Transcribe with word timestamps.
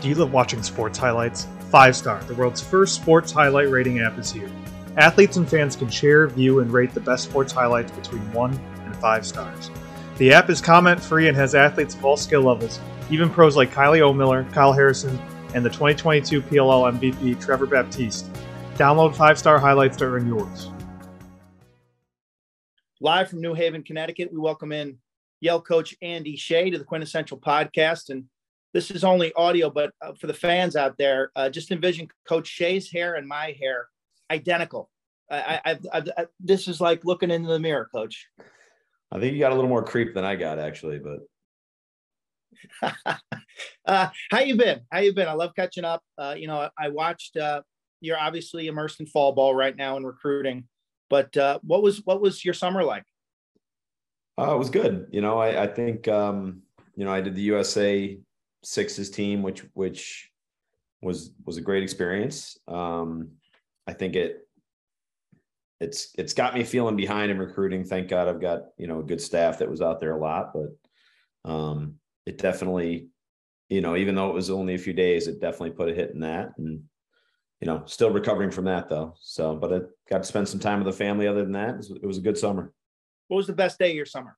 Do 0.00 0.10
you 0.10 0.14
love 0.14 0.32
watching 0.32 0.62
sports 0.62 0.98
highlights? 0.98 1.46
Five 1.70 1.96
Star, 1.96 2.22
the 2.24 2.34
world's 2.34 2.60
first 2.60 2.94
sports 2.94 3.32
highlight 3.32 3.70
rating 3.70 4.00
app, 4.00 4.18
is 4.18 4.30
here. 4.30 4.50
Athletes 4.98 5.38
and 5.38 5.48
fans 5.48 5.74
can 5.74 5.88
share, 5.88 6.26
view, 6.26 6.60
and 6.60 6.70
rate 6.70 6.92
the 6.92 7.00
best 7.00 7.24
sports 7.24 7.50
highlights 7.50 7.90
between 7.92 8.20
one 8.32 8.52
and 8.84 8.94
five 8.96 9.26
stars. 9.26 9.70
The 10.18 10.32
app 10.34 10.50
is 10.50 10.60
comment 10.60 11.02
free 11.02 11.28
and 11.28 11.36
has 11.36 11.54
athletes 11.54 11.94
of 11.94 12.04
all 12.04 12.16
skill 12.18 12.42
levels, 12.42 12.78
even 13.10 13.30
pros 13.30 13.56
like 13.56 13.72
Kylie 13.72 14.00
Ohlmiller, 14.00 14.50
Kyle 14.52 14.72
Harrison, 14.72 15.18
and 15.54 15.64
the 15.64 15.70
2022 15.70 16.42
PLL 16.42 16.98
MVP 16.98 17.42
Trevor 17.42 17.66
Baptiste. 17.66 18.30
Download 18.74 19.14
five 19.14 19.38
star 19.38 19.58
highlights 19.58 19.96
to 19.98 20.04
earn 20.04 20.26
yours. 20.26 20.70
Live 23.00 23.30
from 23.30 23.40
New 23.40 23.54
Haven, 23.54 23.82
Connecticut, 23.82 24.30
we 24.30 24.38
welcome 24.38 24.72
in 24.72 24.98
Yale 25.40 25.60
coach 25.60 25.94
Andy 26.02 26.36
Shay 26.36 26.70
to 26.70 26.78
the 26.78 26.84
Quintessential 26.84 27.38
Podcast. 27.38 28.10
And 28.10 28.24
this 28.76 28.90
is 28.90 29.04
only 29.04 29.32
audio, 29.32 29.70
but 29.70 29.90
uh, 30.02 30.12
for 30.20 30.26
the 30.26 30.34
fans 30.34 30.76
out 30.76 30.98
there, 30.98 31.30
uh, 31.34 31.48
just 31.48 31.72
envision 31.72 32.06
Coach 32.28 32.46
Shay's 32.46 32.92
hair 32.92 33.14
and 33.14 33.26
my 33.26 33.56
hair 33.58 33.88
identical. 34.30 34.90
I, 35.30 35.60
I, 35.64 35.78
I, 35.94 36.04
I, 36.18 36.26
this 36.40 36.68
is 36.68 36.78
like 36.78 37.02
looking 37.02 37.30
into 37.30 37.48
the 37.48 37.58
mirror, 37.58 37.88
Coach. 37.90 38.26
I 39.10 39.18
think 39.18 39.32
you 39.32 39.38
got 39.38 39.52
a 39.52 39.54
little 39.54 39.70
more 39.70 39.82
creep 39.82 40.12
than 40.12 40.26
I 40.26 40.36
got, 40.36 40.58
actually. 40.58 41.00
But 41.00 41.20
uh, 43.86 44.08
how 44.30 44.40
you 44.40 44.56
been? 44.56 44.82
How 44.92 44.98
you 44.98 45.14
been? 45.14 45.26
I 45.28 45.32
love 45.32 45.52
catching 45.56 45.86
up. 45.86 46.02
Uh, 46.18 46.34
you 46.36 46.46
know, 46.46 46.68
I 46.78 46.90
watched. 46.90 47.38
Uh, 47.38 47.62
you're 48.02 48.20
obviously 48.20 48.66
immersed 48.66 49.00
in 49.00 49.06
fall 49.06 49.32
ball 49.32 49.54
right 49.54 49.74
now 49.74 49.96
in 49.96 50.04
recruiting, 50.04 50.64
but 51.08 51.34
uh, 51.38 51.60
what 51.62 51.82
was 51.82 52.02
what 52.04 52.20
was 52.20 52.44
your 52.44 52.52
summer 52.52 52.84
like? 52.84 53.04
Uh, 54.38 54.54
it 54.54 54.58
was 54.58 54.68
good. 54.68 55.06
You 55.12 55.22
know, 55.22 55.38
I, 55.38 55.62
I 55.62 55.66
think 55.66 56.08
um, 56.08 56.60
you 56.94 57.06
know 57.06 57.10
I 57.10 57.22
did 57.22 57.34
the 57.34 57.42
USA 57.42 58.18
Sixes 58.66 59.10
team, 59.10 59.42
which 59.42 59.64
which 59.74 60.28
was 61.00 61.30
was 61.44 61.56
a 61.56 61.60
great 61.60 61.84
experience. 61.84 62.58
Um, 62.66 63.28
I 63.86 63.92
think 63.92 64.16
it 64.16 64.40
it's 65.78 66.12
it's 66.18 66.32
got 66.32 66.52
me 66.52 66.64
feeling 66.64 66.96
behind 66.96 67.30
in 67.30 67.38
recruiting. 67.38 67.84
Thank 67.84 68.08
God 68.08 68.26
I've 68.26 68.40
got 68.40 68.62
you 68.76 68.88
know 68.88 68.98
a 68.98 69.04
good 69.04 69.20
staff 69.20 69.58
that 69.58 69.70
was 69.70 69.80
out 69.80 70.00
there 70.00 70.16
a 70.16 70.20
lot, 70.20 70.52
but 70.52 71.48
um, 71.48 71.94
it 72.26 72.38
definitely, 72.38 73.06
you 73.68 73.82
know, 73.82 73.94
even 73.94 74.16
though 74.16 74.30
it 74.30 74.34
was 74.34 74.50
only 74.50 74.74
a 74.74 74.78
few 74.78 74.92
days, 74.92 75.28
it 75.28 75.40
definitely 75.40 75.70
put 75.70 75.88
a 75.88 75.94
hit 75.94 76.10
in 76.10 76.18
that, 76.20 76.50
and 76.58 76.82
you 77.60 77.68
know, 77.68 77.84
still 77.86 78.10
recovering 78.10 78.50
from 78.50 78.64
that 78.64 78.88
though. 78.88 79.14
So, 79.20 79.54
but 79.54 79.72
I 79.72 79.78
got 80.10 80.18
to 80.18 80.28
spend 80.28 80.48
some 80.48 80.58
time 80.58 80.82
with 80.82 80.92
the 80.92 81.04
family. 81.04 81.28
Other 81.28 81.44
than 81.44 81.52
that, 81.52 81.70
it 81.70 81.76
was, 81.76 81.90
it 81.90 82.06
was 82.06 82.18
a 82.18 82.22
good 82.22 82.36
summer. 82.36 82.72
What 83.28 83.36
was 83.36 83.46
the 83.46 83.52
best 83.52 83.78
day 83.78 83.90
of 83.90 83.96
your 83.96 84.06
summer? 84.06 84.36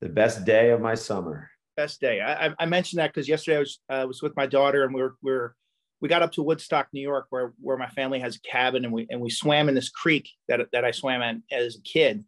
The 0.00 0.08
best 0.08 0.44
day 0.44 0.70
of 0.70 0.80
my 0.80 0.96
summer. 0.96 1.48
Best 1.78 2.00
day. 2.00 2.20
I, 2.20 2.52
I 2.58 2.66
mentioned 2.66 2.98
that 2.98 3.14
because 3.14 3.28
yesterday 3.28 3.58
I 3.58 3.60
was 3.60 3.78
uh, 3.88 4.04
was 4.04 4.20
with 4.20 4.34
my 4.34 4.46
daughter 4.46 4.82
and 4.82 4.92
we 4.92 5.00
were 5.00 5.14
we 5.22 5.30
were 5.30 5.54
we 6.00 6.08
got 6.08 6.22
up 6.22 6.32
to 6.32 6.42
Woodstock, 6.42 6.88
New 6.92 7.00
York, 7.00 7.26
where 7.30 7.52
where 7.60 7.76
my 7.76 7.88
family 7.90 8.18
has 8.18 8.34
a 8.34 8.40
cabin, 8.40 8.84
and 8.84 8.92
we 8.92 9.06
and 9.10 9.20
we 9.20 9.30
swam 9.30 9.68
in 9.68 9.76
this 9.76 9.88
creek 9.88 10.28
that 10.48 10.60
that 10.72 10.84
I 10.84 10.90
swam 10.90 11.22
in 11.22 11.44
as 11.52 11.76
a 11.76 11.82
kid. 11.82 12.24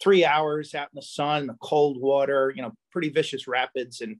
Three 0.00 0.24
hours 0.24 0.72
out 0.76 0.88
in 0.92 0.96
the 0.96 1.02
sun, 1.02 1.48
the 1.48 1.56
cold 1.60 2.00
water, 2.00 2.52
you 2.54 2.62
know, 2.62 2.70
pretty 2.92 3.08
vicious 3.08 3.48
rapids. 3.48 4.02
And 4.02 4.18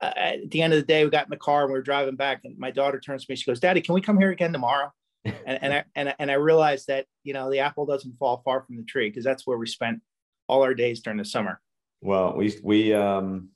uh, 0.00 0.12
at 0.16 0.50
the 0.50 0.60
end 0.60 0.72
of 0.72 0.80
the 0.80 0.86
day, 0.86 1.04
we 1.04 1.10
got 1.10 1.26
in 1.26 1.30
the 1.30 1.36
car 1.36 1.62
and 1.62 1.72
we 1.72 1.78
were 1.78 1.82
driving 1.82 2.16
back, 2.16 2.40
and 2.42 2.58
my 2.58 2.72
daughter 2.72 2.98
turns 2.98 3.26
to 3.26 3.30
me, 3.30 3.36
she 3.36 3.48
goes, 3.48 3.60
"Daddy, 3.60 3.80
can 3.80 3.94
we 3.94 4.00
come 4.00 4.18
here 4.18 4.32
again 4.32 4.52
tomorrow?" 4.52 4.92
and 5.24 5.36
and 5.46 5.72
I 5.72 5.84
and, 5.94 6.14
and 6.18 6.32
I 6.32 6.34
realized 6.34 6.88
that 6.88 7.06
you 7.22 7.32
know 7.32 7.48
the 7.48 7.60
apple 7.60 7.86
doesn't 7.86 8.18
fall 8.18 8.42
far 8.44 8.62
from 8.62 8.76
the 8.76 8.82
tree 8.82 9.08
because 9.08 9.22
that's 9.24 9.46
where 9.46 9.56
we 9.56 9.68
spent 9.68 10.00
all 10.48 10.64
our 10.64 10.74
days 10.74 11.00
during 11.00 11.18
the 11.18 11.24
summer. 11.24 11.60
Well, 12.00 12.34
we 12.34 12.58
we 12.62 12.92
um, 12.92 13.50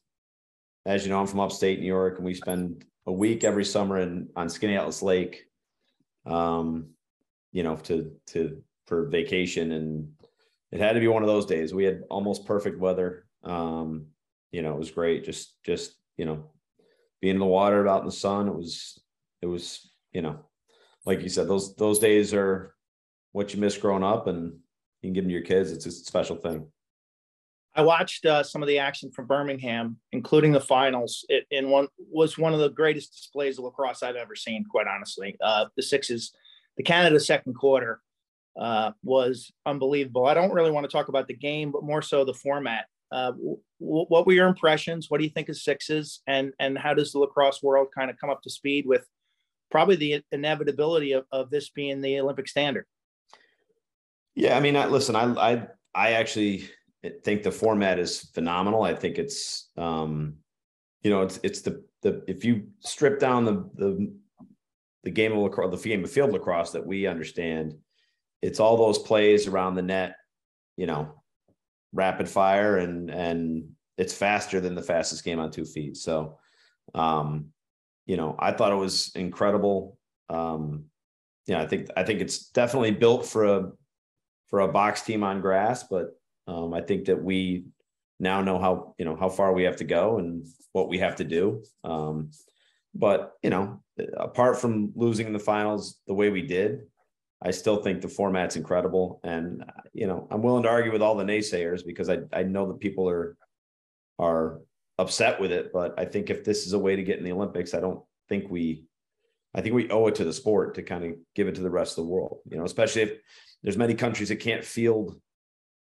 as 0.87 1.05
you 1.05 1.11
know, 1.11 1.21
I'm 1.21 1.27
from 1.27 1.41
upstate 1.41 1.81
New 1.81 1.87
York, 1.87 2.17
and 2.17 2.25
we 2.25 2.35
spend 2.35 2.85
a 3.07 3.13
week 3.13 3.45
every 3.45 3.65
summer 3.65 3.99
in 3.99 4.29
on 4.37 4.49
Skaneateles 4.49 5.03
Lake, 5.03 5.45
um, 6.27 6.91
you 7.53 7.63
know, 7.63 7.77
to 7.77 8.13
to 8.29 8.63
for 8.87 9.09
vacation, 9.09 9.73
and 9.73 10.13
it 10.73 10.81
had 10.81 10.93
to 10.93 11.01
be 11.01 11.09
one 11.09 11.23
of 11.23 11.29
those 11.29 11.47
days. 11.47 11.73
We 11.73 11.85
had 11.85 12.03
almost 12.11 12.47
perfect 12.47 12.79
weather. 12.79 13.27
Um, 13.43 14.07
you 14.53 14.63
know, 14.63 14.75
it 14.75 14.79
was 14.79 14.91
great. 14.91 15.25
Just 15.25 15.63
just 15.65 15.95
you 16.17 16.25
know, 16.25 16.51
being 17.21 17.35
in 17.35 17.41
the 17.41 17.47
water, 17.47 17.89
out 17.89 18.01
in 18.01 18.07
the 18.07 18.13
sun. 18.13 18.49
It 18.49 18.55
was 18.55 19.01
it 19.41 19.47
was 19.47 19.91
you 20.13 20.23
know, 20.23 20.39
like 21.07 21.23
you 21.23 21.29
said, 21.29 21.49
those 21.49 21.75
those 21.77 21.99
days 21.99 22.35
are 22.35 22.75
what 23.33 23.55
you 23.55 23.61
miss 23.61 23.79
growing 23.79 24.05
up, 24.05 24.27
and 24.27 24.53
you 25.01 25.09
can 25.09 25.13
give 25.13 25.25
them 25.25 25.31
to 25.31 25.35
your 25.35 25.43
kids. 25.43 25.73
It's 25.73 25.87
a 25.87 25.91
special 25.91 26.37
thing. 26.37 26.67
I 27.77 27.83
watched 27.83 28.25
uh, 28.25 28.43
some 28.43 28.63
of 28.63 28.69
the 28.69 28.79
action 28.79 29.11
from 29.11 29.27
Birmingham, 29.27 29.99
including 30.13 30.53
the 30.53 30.61
finals. 30.61 31.25
It 31.29 31.47
in 31.51 31.71
one 31.71 31.89
was 31.99 32.39
one 32.39 32.55
of 32.55 32.61
the 32.61 32.69
greatest 32.71 33.13
displays 33.13 33.59
of 33.59 33.65
lacrosse 33.65 34.03
I've 34.03 34.15
ever 34.15 34.37
seen. 34.37 34.65
Quite 34.65 34.87
honestly, 34.87 35.37
uh, 35.43 35.67
the 35.77 35.83
sixes, 35.83 36.33
the 36.77 36.85
Canada 36.85 37.19
second 37.19 37.55
quarter 37.55 38.01
uh, 38.59 38.93
was 39.03 39.51
unbelievable. 39.67 40.27
I 40.27 40.35
don't 40.35 40.53
really 40.53 40.71
want 40.71 40.85
to 40.85 40.93
talk 40.93 41.09
about 41.09 41.27
the 41.27 41.35
game, 41.35 41.73
but 41.73 41.83
more 41.83 42.03
so 42.03 42.25
the 42.25 42.35
format. 42.35 42.87
Uh, 43.11 43.33
w- 43.33 43.59
what 43.79 44.27
were 44.27 44.33
your 44.33 44.49
impressions? 44.49 45.11
What 45.11 45.19
do 45.19 45.25
you 45.25 45.31
think 45.31 45.49
of 45.49 45.57
sixes, 45.57 46.21
and 46.29 46.53
and 46.61 46.79
how 46.79 46.95
does 46.95 47.13
the 47.13 47.19
lacrosse 47.19 47.63
world 47.63 47.89
kind 47.95 48.11
of 48.11 48.17
come 48.19 48.31
up 48.31 48.43
to 48.43 48.51
speed 48.51 48.87
with 48.87 49.05
probably 49.71 49.97
the 49.97 50.23
inevitability 50.31 51.13
of, 51.13 51.25
of 51.33 51.51
this 51.51 51.71
being 51.71 52.01
the 52.01 52.21
Olympic 52.21 52.47
standard? 52.47 52.87
Yeah, 54.37 54.57
I 54.57 54.61
mean, 54.61 54.77
I, 54.77 54.87
listen, 54.87 55.17
I 55.17 55.25
I 55.35 55.67
I 55.93 56.13
actually 56.13 56.69
think 57.23 57.43
the 57.43 57.53
format 57.53 57.99
is 57.99 58.31
phenomenal. 58.35 58.83
I 58.83 58.95
think 58.95 59.19
it's 59.19 59.71
um, 59.77 60.37
you 61.03 61.11
know, 61.11 61.23
it's 61.23 61.39
it's 61.43 61.61
the 61.61 61.85
the 62.03 62.23
if 62.27 62.45
you 62.45 62.69
strip 62.81 63.19
down 63.21 63.45
the 63.45 63.69
the 63.75 64.15
the 65.05 65.11
game 65.11 65.33
of 65.33 65.39
lacrosse, 65.39 65.83
the 65.83 65.89
game 65.89 66.05
of 66.05 66.11
field 66.11 66.33
lacrosse 66.33 66.71
that 66.71 66.87
we 66.87 67.07
understand, 67.07 67.75
it's 68.41 68.59
all 68.61 68.77
those 68.77 68.99
plays 68.99 69.47
around 69.47 69.75
the 69.75 69.83
net, 69.83 70.17
you 70.77 70.87
know, 70.87 71.23
rapid 71.93 72.29
fire 72.29 72.79
and 72.79 73.11
and 73.11 73.69
it's 73.97 74.15
faster 74.15 74.61
than 74.61 74.75
the 74.75 74.83
fastest 74.83 75.25
game 75.25 75.39
on 75.39 75.51
two 75.51 75.65
feet. 75.65 75.97
So 75.97 76.39
um, 76.95 77.47
you 78.07 78.17
know, 78.17 78.35
I 78.39 78.53
thought 78.53 78.73
it 78.73 78.77
was 78.77 79.13
incredible. 79.15 79.99
Um, 80.29 80.87
yeah, 81.47 81.61
I 81.61 81.67
think 81.67 81.89
I 81.97 82.03
think 82.03 82.21
it's 82.21 82.49
definitely 82.49 82.93
built 82.93 83.27
for 83.27 83.45
a 83.45 83.73
for 84.49 84.61
a 84.61 84.69
box 84.69 85.03
team 85.03 85.23
on 85.23 85.41
grass, 85.41 85.85
but 85.85 86.11
um, 86.47 86.75
I 86.75 86.81
think 86.81 87.07
that 87.07 87.23
we 87.23 87.65
now 88.21 88.41
know 88.43 88.59
how 88.59 88.95
you 88.99 89.05
know 89.05 89.17
how 89.17 89.29
far 89.29 89.53
we 89.53 89.65
have 89.65 89.77
to 89.77 89.85
go 89.85 90.19
and 90.19 90.47
what 90.73 90.89
we 90.89 90.99
have 90.99 91.17
to 91.17 91.25
do. 91.25 91.63
Um, 91.83 92.31
but 92.95 93.33
you 93.43 93.51
know, 93.51 93.83
apart 94.17 94.61
from 94.61 94.93
losing 94.95 95.27
in 95.27 95.33
the 95.33 95.39
finals 95.39 96.01
the 96.07 96.15
way 96.15 96.31
we 96.31 96.43
did, 96.43 96.83
I 97.43 97.51
still 97.51 97.83
think 97.83 98.01
the 98.01 98.09
format's 98.09 98.57
incredible. 98.57 99.21
And 99.25 99.65
you 99.93 100.07
know, 100.07 100.29
I'm 100.31 100.43
willing 100.43 100.63
to 100.65 100.71
argue 100.71 100.93
with 100.93 101.03
all 101.03 101.17
the 101.17 101.25
naysayers 101.25 101.85
because 101.85 102.09
I 102.09 102.19
I 102.33 102.43
know 102.43 102.69
that 102.69 102.81
people 102.81 103.09
are 103.09 103.37
are 104.19 104.61
upset 104.99 105.41
with 105.41 105.53
it. 105.53 105.73
But 105.73 105.99
I 105.99 106.05
think 106.05 106.31
if 106.31 106.45
this 106.45 106.67
is 106.67 106.73
a 106.73 106.79
way 106.79 106.97
to 106.97 107.03
get 107.03 107.19
in 107.19 107.25
the 107.25 107.33
Olympics, 107.33 107.75
I 107.75 107.81
don't 107.81 108.03
think 108.29 108.51
we 108.51 108.85
I 109.55 109.61
think 109.61 109.75
we 109.75 109.91
owe 109.91 110.07
it 110.09 110.17
to 110.17 110.25
the 110.25 110.33
sport 110.33 110.75
to 110.75 110.83
kind 110.83 111.05
of 111.05 111.13
give 111.35 111.49
it 111.49 111.55
to 111.57 111.63
the 111.63 111.71
rest 111.71 111.99
of 111.99 112.05
the 112.05 112.11
world. 112.11 112.39
You 112.51 112.59
know, 112.59 112.65
especially 112.65 113.03
if 113.03 113.13
there's 113.63 113.77
many 113.77 113.95
countries 113.95 114.29
that 114.29 114.37
can't 114.37 114.65
field 114.65 115.21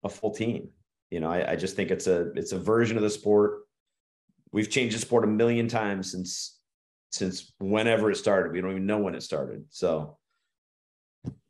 a 0.05 0.09
full 0.09 0.31
team. 0.31 0.69
You 1.11 1.21
know, 1.21 1.31
I, 1.31 1.53
I 1.53 1.57
just 1.57 1.77
think 1.77 1.91
it's 1.91 2.07
a 2.07 2.33
it's 2.33 2.53
a 2.53 2.59
version 2.59 2.97
of 2.97 3.03
the 3.03 3.11
sport. 3.11 3.63
We've 4.53 4.71
changed 4.71 4.95
the 4.97 5.01
sport 5.01 5.25
a 5.25 5.29
million 5.29 5.69
times 5.69 6.13
since 6.13 6.61
since 7.11 7.53
whenever 7.59 8.11
it 8.11 8.17
started. 8.17 8.53
We 8.53 8.61
don't 8.61 8.71
even 8.73 8.87
know 8.87 8.99
when 8.99 9.15
it 9.15 9.23
started. 9.23 9.65
So, 9.71 10.19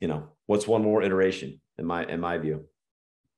you 0.01 0.09
know, 0.09 0.29
what's 0.47 0.67
one 0.67 0.83
more 0.83 1.03
iteration 1.03 1.61
in 1.79 1.87
my 1.87 2.05
in 2.05 2.21
my 2.21 2.39
view? 2.39 2.67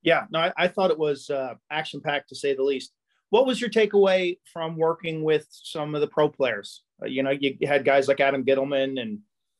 Yeah, 0.03 0.27
no, 0.31 0.39
I, 0.41 0.53
I 0.57 0.69
thought 0.69 0.91
it 0.91 0.99
was 0.99 1.31
uh, 1.31 1.55
action 1.71 2.01
packed 2.01 2.29
to 2.29 2.37
say 2.37 2.55
the 2.55 2.63
least. 2.63 2.93
What 3.31 3.47
was 3.47 3.61
your 3.61 3.71
takeaway 3.71 4.39
from 4.53 4.77
working 4.77 5.25
with 5.25 5.47
some 5.51 5.95
of 5.97 6.01
the 6.01 6.07
pro 6.07 6.29
players? 6.29 6.83
Uh, 7.03 7.07
you 7.07 7.23
know, 7.23 7.31
you 7.31 7.57
had 7.67 7.85
guys 7.85 8.07
like 8.07 8.21
Adam 8.21 8.45
Ghitelman 8.45 9.01
and 9.01 9.19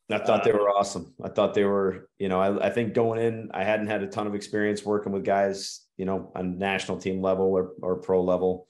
I 0.09 0.19
thought 0.19 0.43
they 0.43 0.53
were 0.53 0.69
awesome. 0.69 1.13
I 1.21 1.27
thought 1.27 1.53
they 1.53 1.65
were, 1.65 2.09
you 2.17 2.29
know, 2.29 2.39
I, 2.39 2.67
I, 2.67 2.69
think 2.69 2.93
going 2.93 3.19
in, 3.19 3.49
I 3.53 3.65
hadn't 3.65 3.87
had 3.87 4.03
a 4.03 4.07
ton 4.07 4.25
of 4.25 4.35
experience 4.35 4.85
working 4.85 5.11
with 5.11 5.25
guys, 5.25 5.81
you 5.97 6.05
know, 6.05 6.31
on 6.33 6.57
national 6.57 6.97
team 6.97 7.21
level 7.21 7.47
or, 7.47 7.71
or 7.81 7.97
pro 7.97 8.23
level, 8.23 8.67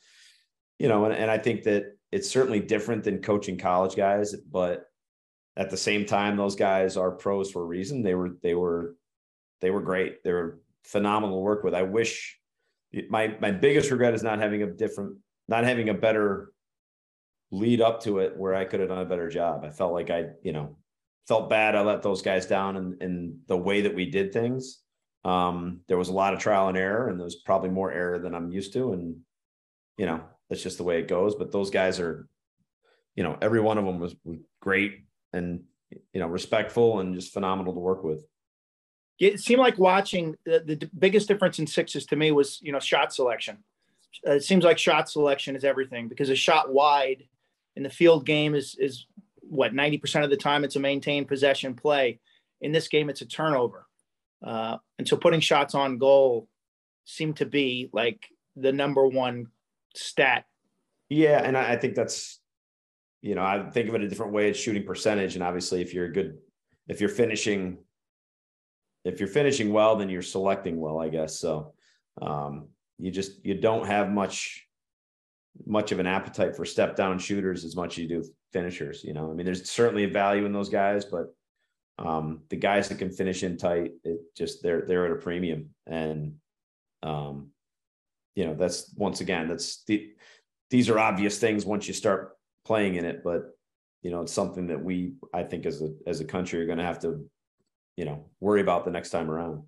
you 0.79 0.87
know, 0.87 1.05
and, 1.05 1.13
and 1.13 1.29
I 1.29 1.37
think 1.37 1.63
that 1.63 1.95
it's 2.11 2.29
certainly 2.29 2.59
different 2.59 3.03
than 3.03 3.21
coaching 3.21 3.57
college 3.57 3.95
guys, 3.95 4.33
but 4.35 4.85
at 5.55 5.69
the 5.69 5.77
same 5.77 6.05
time, 6.05 6.37
those 6.37 6.55
guys 6.55 6.97
are 6.97 7.11
pros 7.11 7.51
for 7.51 7.61
a 7.61 7.65
reason. 7.65 8.01
They 8.01 8.15
were, 8.15 8.37
they 8.41 8.55
were, 8.55 8.95
they 9.61 9.69
were 9.69 9.81
great. 9.81 10.23
They 10.23 10.31
were 10.31 10.59
phenomenal 10.85 11.37
to 11.37 11.41
work 11.41 11.63
with. 11.63 11.75
I 11.75 11.83
wish 11.83 12.39
my, 13.09 13.35
my 13.39 13.51
biggest 13.51 13.91
regret 13.91 14.15
is 14.15 14.23
not 14.23 14.39
having 14.39 14.63
a 14.63 14.67
different, 14.67 15.17
not 15.47 15.65
having 15.65 15.89
a 15.89 15.93
better 15.93 16.51
lead 17.51 17.79
up 17.79 18.01
to 18.03 18.19
it 18.19 18.35
where 18.35 18.55
I 18.55 18.65
could 18.65 18.79
have 18.79 18.89
done 18.89 18.99
a 18.99 19.05
better 19.05 19.29
job. 19.29 19.63
I 19.63 19.69
felt 19.69 19.93
like 19.93 20.09
I, 20.09 20.25
you 20.41 20.51
know, 20.51 20.77
felt 21.27 21.49
bad. 21.49 21.75
I 21.75 21.81
let 21.81 22.01
those 22.01 22.21
guys 22.21 22.45
down 22.45 22.77
in, 22.77 22.97
in 23.01 23.39
the 23.47 23.57
way 23.57 23.81
that 23.81 23.95
we 23.95 24.09
did 24.09 24.31
things. 24.31 24.79
Um, 25.25 25.81
there 25.87 25.97
was 25.97 26.09
a 26.09 26.13
lot 26.13 26.33
of 26.33 26.39
trial 26.39 26.69
and 26.69 26.77
error, 26.77 27.09
and 27.09 27.19
there 27.19 27.25
was 27.25 27.35
probably 27.35 27.69
more 27.69 27.91
error 27.91 28.19
than 28.19 28.33
I'm 28.33 28.51
used 28.51 28.73
to. 28.73 28.93
And, 28.93 29.17
you 29.97 30.05
know, 30.05 30.21
that's 30.49 30.63
just 30.63 30.77
the 30.77 30.83
way 30.83 30.99
it 30.99 31.07
goes. 31.07 31.35
But 31.35 31.51
those 31.51 31.69
guys 31.69 31.99
are, 31.99 32.27
you 33.15 33.23
know, 33.23 33.37
every 33.41 33.59
one 33.59 33.77
of 33.77 33.85
them 33.85 33.99
was, 33.99 34.15
was 34.23 34.37
great 34.61 35.01
and 35.33 35.63
you 36.13 36.19
know 36.19 36.27
respectful 36.27 36.99
and 36.99 37.15
just 37.15 37.33
phenomenal 37.33 37.73
to 37.73 37.79
work 37.79 38.03
with. 38.03 38.25
It 39.19 39.39
seemed 39.39 39.61
like 39.61 39.79
watching 39.79 40.35
the, 40.45 40.59
the 40.59 40.89
biggest 40.97 41.27
difference 41.27 41.57
in 41.57 41.65
sixes 41.65 42.05
to 42.07 42.15
me 42.15 42.31
was 42.31 42.59
you 42.61 42.71
know 42.71 42.79
shot 42.79 43.13
selection. 43.13 43.57
Uh, 44.25 44.31
it 44.31 44.43
seems 44.43 44.63
like 44.63 44.77
shot 44.77 45.09
selection 45.09 45.55
is 45.55 45.63
everything 45.63 46.07
because 46.07 46.29
a 46.29 46.35
shot 46.35 46.71
wide 46.71 47.23
in 47.75 47.83
the 47.83 47.89
field 47.89 48.25
game 48.25 48.55
is 48.55 48.75
is 48.79 49.05
what 49.49 49.73
90% 49.73 50.23
of 50.23 50.29
the 50.29 50.37
time 50.37 50.63
it's 50.63 50.75
a 50.75 50.79
maintained 50.79 51.27
possession 51.27 51.73
play. 51.73 52.19
In 52.61 52.71
this 52.71 52.87
game, 52.87 53.09
it's 53.09 53.21
a 53.21 53.25
turnover. 53.25 53.85
Uh, 54.43 54.77
and 54.97 55.07
so 55.07 55.17
putting 55.17 55.39
shots 55.39 55.75
on 55.75 55.97
goal 55.97 56.47
seemed 57.05 57.37
to 57.37 57.45
be 57.45 57.89
like 57.93 58.27
the 58.55 58.71
number 58.71 59.05
one 59.05 59.47
stat. 59.95 60.45
Yeah. 61.09 61.41
And 61.43 61.57
I, 61.57 61.73
I 61.73 61.77
think 61.77 61.95
that's, 61.95 62.39
you 63.21 63.35
know, 63.35 63.43
I 63.43 63.69
think 63.69 63.89
of 63.89 63.95
it 63.95 64.01
a 64.01 64.09
different 64.09 64.33
way. 64.33 64.49
It's 64.49 64.59
shooting 64.59 64.85
percentage. 64.85 65.35
And 65.35 65.43
obviously 65.43 65.81
if 65.81 65.93
you're 65.93 66.05
a 66.05 66.11
good, 66.11 66.37
if 66.87 66.99
you're 66.99 67.09
finishing, 67.09 67.77
if 69.05 69.19
you're 69.19 69.29
finishing 69.29 69.71
well, 69.71 69.95
then 69.95 70.09
you're 70.09 70.21
selecting 70.21 70.79
well, 70.79 70.99
I 70.99 71.09
guess. 71.09 71.39
So 71.39 71.73
um, 72.21 72.67
you 72.97 73.11
just, 73.11 73.45
you 73.45 73.55
don't 73.55 73.87
have 73.87 74.11
much, 74.11 74.67
much 75.65 75.91
of 75.91 75.99
an 75.99 76.07
appetite 76.07 76.55
for 76.55 76.65
step 76.65 76.95
down 76.95 77.17
shooters 77.17 77.63
as 77.63 77.75
much 77.75 77.93
as 77.93 77.97
you 77.99 78.07
do 78.09 78.23
finishers. 78.53 79.03
You 79.03 79.13
know, 79.13 79.29
I 79.29 79.33
mean, 79.33 79.45
there's 79.45 79.69
certainly 79.69 80.03
a 80.03 80.09
value 80.09 80.45
in 80.45 80.53
those 80.53 80.69
guys, 80.69 81.05
but 81.05 81.33
um, 81.99 82.41
the 82.49 82.55
guys 82.55 82.89
that 82.89 82.99
can 82.99 83.11
finish 83.11 83.43
in 83.43 83.57
tight, 83.57 83.93
it 84.03 84.19
just 84.35 84.61
they're 84.61 84.81
they're 84.81 85.05
at 85.05 85.11
a 85.11 85.15
premium, 85.15 85.69
and 85.85 86.35
um, 87.03 87.49
you 88.35 88.45
know 88.45 88.53
that's 88.53 88.93
once 88.95 89.21
again 89.21 89.47
that's 89.47 89.83
the 89.85 90.11
these 90.69 90.89
are 90.89 90.99
obvious 90.99 91.39
things 91.39 91.65
once 91.65 91.87
you 91.87 91.93
start 91.93 92.37
playing 92.65 92.95
in 92.95 93.05
it, 93.05 93.23
but 93.23 93.57
you 94.03 94.11
know 94.11 94.21
it's 94.21 94.33
something 94.33 94.67
that 94.67 94.83
we 94.83 95.13
I 95.33 95.43
think 95.43 95.65
as 95.65 95.81
a 95.81 95.93
as 96.05 96.21
a 96.21 96.25
country 96.25 96.61
are 96.61 96.65
going 96.65 96.77
to 96.77 96.83
have 96.83 96.99
to 97.01 97.27
you 97.95 98.05
know 98.05 98.25
worry 98.39 98.61
about 98.61 98.85
the 98.85 98.91
next 98.91 99.09
time 99.09 99.31
around. 99.31 99.63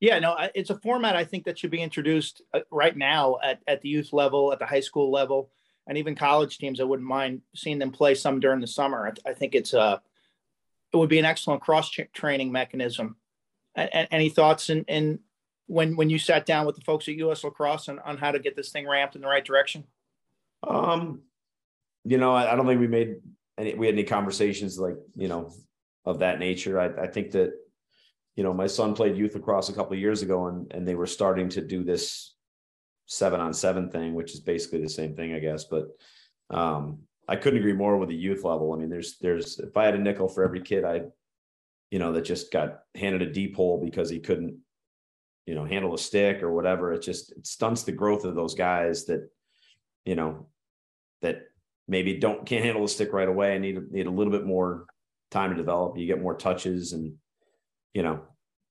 Yeah, 0.00 0.18
no, 0.18 0.34
it's 0.54 0.70
a 0.70 0.80
format 0.80 1.14
I 1.14 1.24
think 1.24 1.44
that 1.44 1.58
should 1.58 1.70
be 1.70 1.82
introduced 1.82 2.40
uh, 2.54 2.60
right 2.70 2.96
now 2.96 3.36
at, 3.44 3.60
at 3.66 3.82
the 3.82 3.90
youth 3.90 4.14
level, 4.14 4.50
at 4.50 4.58
the 4.58 4.64
high 4.64 4.80
school 4.80 5.12
level, 5.12 5.50
and 5.90 5.98
even 5.98 6.14
college 6.14 6.56
teams. 6.56 6.80
I 6.80 6.84
wouldn't 6.84 7.08
mind 7.08 7.42
seeing 7.56 7.80
them 7.80 7.90
play 7.90 8.14
some 8.14 8.38
during 8.38 8.60
the 8.60 8.66
summer. 8.68 9.08
I, 9.08 9.30
I 9.30 9.34
think 9.34 9.56
it's 9.56 9.74
a 9.74 10.00
it 10.92 10.96
would 10.96 11.08
be 11.08 11.18
an 11.18 11.24
excellent 11.24 11.62
cross 11.62 11.90
training 12.12 12.52
mechanism. 12.52 13.16
any 13.76 14.28
thoughts 14.28 14.70
in, 14.70 14.84
in 14.84 15.18
when 15.66 15.96
when 15.96 16.08
you 16.08 16.16
sat 16.16 16.46
down 16.46 16.64
with 16.64 16.76
the 16.76 16.82
folks 16.82 17.08
at 17.08 17.14
US 17.16 17.42
Lacrosse 17.42 17.88
on, 17.88 17.98
on 17.98 18.18
how 18.18 18.30
to 18.30 18.38
get 18.38 18.54
this 18.54 18.70
thing 18.70 18.86
ramped 18.86 19.16
in 19.16 19.20
the 19.20 19.26
right 19.26 19.44
direction? 19.44 19.82
Um, 20.62 21.22
you 22.04 22.18
know, 22.18 22.32
I, 22.32 22.52
I 22.52 22.54
don't 22.54 22.66
think 22.66 22.80
we 22.80 22.86
made 22.86 23.16
any 23.58 23.74
we 23.74 23.86
had 23.86 23.96
any 23.96 24.04
conversations 24.04 24.78
like 24.78 24.96
you 25.16 25.26
know 25.26 25.52
of 26.04 26.20
that 26.20 26.38
nature. 26.38 26.78
I, 26.78 27.02
I 27.02 27.06
think 27.08 27.32
that 27.32 27.52
you 28.36 28.44
know 28.44 28.54
my 28.54 28.68
son 28.68 28.94
played 28.94 29.16
youth 29.16 29.34
lacrosse 29.34 29.70
a 29.70 29.74
couple 29.74 29.96
years 29.96 30.22
ago 30.22 30.46
and 30.46 30.70
and 30.72 30.86
they 30.86 30.94
were 30.94 31.08
starting 31.08 31.48
to 31.48 31.60
do 31.60 31.82
this 31.82 32.36
seven 33.10 33.40
on 33.40 33.52
seven 33.52 33.90
thing, 33.90 34.14
which 34.14 34.32
is 34.32 34.40
basically 34.40 34.80
the 34.80 34.88
same 34.88 35.14
thing, 35.16 35.34
I 35.34 35.40
guess. 35.40 35.64
But 35.64 35.88
um, 36.48 37.00
I 37.28 37.36
couldn't 37.36 37.58
agree 37.58 37.72
more 37.72 37.96
with 37.96 38.08
the 38.08 38.14
youth 38.14 38.44
level. 38.44 38.72
I 38.72 38.76
mean, 38.76 38.88
there's 38.88 39.18
there's 39.18 39.58
if 39.58 39.76
I 39.76 39.84
had 39.84 39.96
a 39.96 39.98
nickel 39.98 40.28
for 40.28 40.44
every 40.44 40.62
kid 40.62 40.84
I, 40.84 41.02
you 41.90 41.98
know, 41.98 42.12
that 42.12 42.24
just 42.24 42.52
got 42.52 42.80
handed 42.94 43.22
a 43.22 43.32
deep 43.32 43.56
hole 43.56 43.82
because 43.84 44.08
he 44.08 44.20
couldn't, 44.20 44.56
you 45.44 45.56
know, 45.56 45.64
handle 45.64 45.92
a 45.92 45.98
stick 45.98 46.42
or 46.42 46.54
whatever. 46.54 46.92
It 46.92 47.02
just 47.02 47.32
it 47.32 47.46
stunts 47.46 47.82
the 47.82 47.92
growth 47.92 48.24
of 48.24 48.36
those 48.36 48.54
guys 48.54 49.06
that, 49.06 49.28
you 50.04 50.14
know, 50.14 50.46
that 51.20 51.48
maybe 51.88 52.16
don't 52.16 52.46
can't 52.46 52.64
handle 52.64 52.82
the 52.82 52.88
stick 52.88 53.12
right 53.12 53.28
away 53.28 53.54
and 53.54 53.62
need 53.62 53.90
need 53.90 54.06
a 54.06 54.10
little 54.10 54.32
bit 54.32 54.46
more 54.46 54.86
time 55.32 55.50
to 55.50 55.56
develop. 55.56 55.98
You 55.98 56.06
get 56.06 56.22
more 56.22 56.36
touches 56.36 56.92
and, 56.92 57.14
you 57.92 58.04
know, 58.04 58.20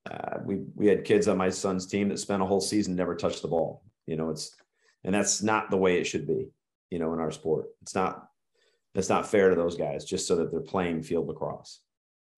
uh, 0.09 0.39
we 0.45 0.59
we 0.75 0.87
had 0.87 1.03
kids 1.03 1.27
on 1.27 1.37
my 1.37 1.49
son's 1.49 1.87
team 1.87 2.07
that 2.07 2.19
spent 2.19 2.41
a 2.41 2.45
whole 2.45 2.61
season 2.61 2.95
never 2.95 3.15
touched 3.15 3.41
the 3.41 3.49
ball. 3.49 3.83
You 4.05 4.15
know, 4.15 4.29
it's 4.29 4.55
and 5.03 5.13
that's 5.13 5.41
not 5.41 5.69
the 5.69 5.77
way 5.77 5.99
it 5.99 6.05
should 6.05 6.27
be. 6.27 6.49
You 6.89 6.99
know, 6.99 7.13
in 7.13 7.19
our 7.19 7.31
sport, 7.31 7.67
it's 7.81 7.95
not 7.95 8.27
that's 8.95 9.09
not 9.09 9.29
fair 9.29 9.49
to 9.49 9.55
those 9.55 9.77
guys 9.77 10.05
just 10.05 10.27
so 10.27 10.35
that 10.37 10.51
they're 10.51 10.59
playing 10.59 11.03
field 11.03 11.27
lacrosse. 11.27 11.81